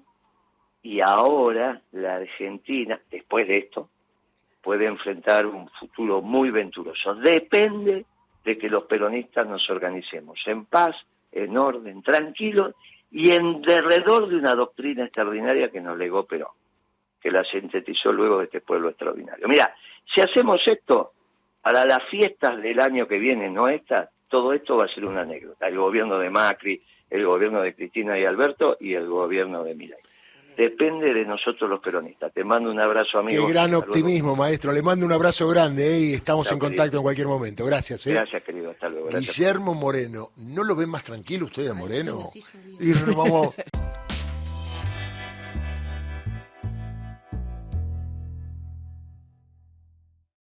y 0.81 1.01
ahora 1.01 1.81
la 1.93 2.15
Argentina, 2.17 2.99
después 3.09 3.47
de 3.47 3.57
esto, 3.57 3.89
puede 4.61 4.85
enfrentar 4.85 5.45
un 5.45 5.69
futuro 5.69 6.21
muy 6.21 6.51
venturoso. 6.51 7.15
Depende 7.15 8.05
de 8.43 8.57
que 8.57 8.69
los 8.69 8.83
peronistas 8.83 9.47
nos 9.47 9.67
organicemos 9.69 10.39
en 10.45 10.65
paz, 10.65 10.95
en 11.31 11.57
orden, 11.57 12.01
tranquilos 12.03 12.75
y 13.11 13.31
en 13.31 13.61
derredor 13.61 14.27
de 14.27 14.37
una 14.37 14.55
doctrina 14.55 15.05
extraordinaria 15.05 15.71
que 15.71 15.81
nos 15.81 15.97
legó 15.97 16.25
Perón, 16.25 16.53
que 17.19 17.31
la 17.31 17.43
sintetizó 17.43 18.11
luego 18.11 18.39
de 18.39 18.45
este 18.45 18.61
pueblo 18.61 18.89
extraordinario. 18.89 19.47
Mira, 19.47 19.75
si 20.13 20.21
hacemos 20.21 20.61
esto 20.67 21.13
para 21.61 21.85
las 21.85 22.03
fiestas 22.09 22.61
del 22.61 22.79
año 22.79 23.07
que 23.07 23.17
viene, 23.17 23.49
no 23.49 23.67
esta, 23.67 24.09
todo 24.27 24.53
esto 24.53 24.77
va 24.77 24.85
a 24.85 24.89
ser 24.89 25.05
una 25.05 25.21
anécdota. 25.21 25.67
El 25.67 25.77
gobierno 25.77 26.19
de 26.19 26.29
Macri, 26.29 26.81
el 27.09 27.25
gobierno 27.25 27.61
de 27.61 27.73
Cristina 27.75 28.17
y 28.19 28.25
Alberto 28.25 28.77
y 28.79 28.93
el 28.93 29.07
gobierno 29.07 29.63
de 29.63 29.75
Milei. 29.75 29.99
Depende 30.57 31.13
de 31.13 31.25
nosotros 31.25 31.69
los 31.69 31.81
peronistas. 31.81 32.31
Te 32.33 32.43
mando 32.45 32.71
un 32.71 32.79
abrazo, 32.79 33.11
qué 33.27 33.35
amigo. 33.35 33.47
gran 33.47 33.65
Hasta 33.65 33.67
luego. 33.77 33.85
optimismo, 33.87 34.35
maestro. 34.37 34.71
Le 34.71 34.81
mando 34.81 35.05
un 35.05 35.11
abrazo 35.11 35.49
grande 35.49 35.85
eh, 35.95 35.99
y 35.99 36.13
estamos 36.13 36.47
en 36.49 36.57
querido. 36.59 36.69
contacto 36.69 36.97
en 36.97 37.03
cualquier 37.03 37.27
momento. 37.27 37.65
Gracias. 37.65 38.07
eh. 38.07 38.13
Gracias, 38.13 38.41
querido. 38.41 38.71
Hasta 38.71 38.87
luego. 38.87 39.07
Gracias. 39.07 39.35
Guillermo 39.37 39.73
Moreno. 39.73 40.29
¿No 40.37 40.63
lo 40.63 40.73
ven 40.77 40.89
más 40.89 41.03
tranquilo 41.03 41.47
usted 41.47 41.67
a 41.67 41.71
Ay, 41.73 41.77
Moreno? 41.77 42.23
sí, 42.31 42.41
bien. 42.63 42.77
Y 42.79 42.87
nos 42.93 43.15
vamos- 43.17 43.53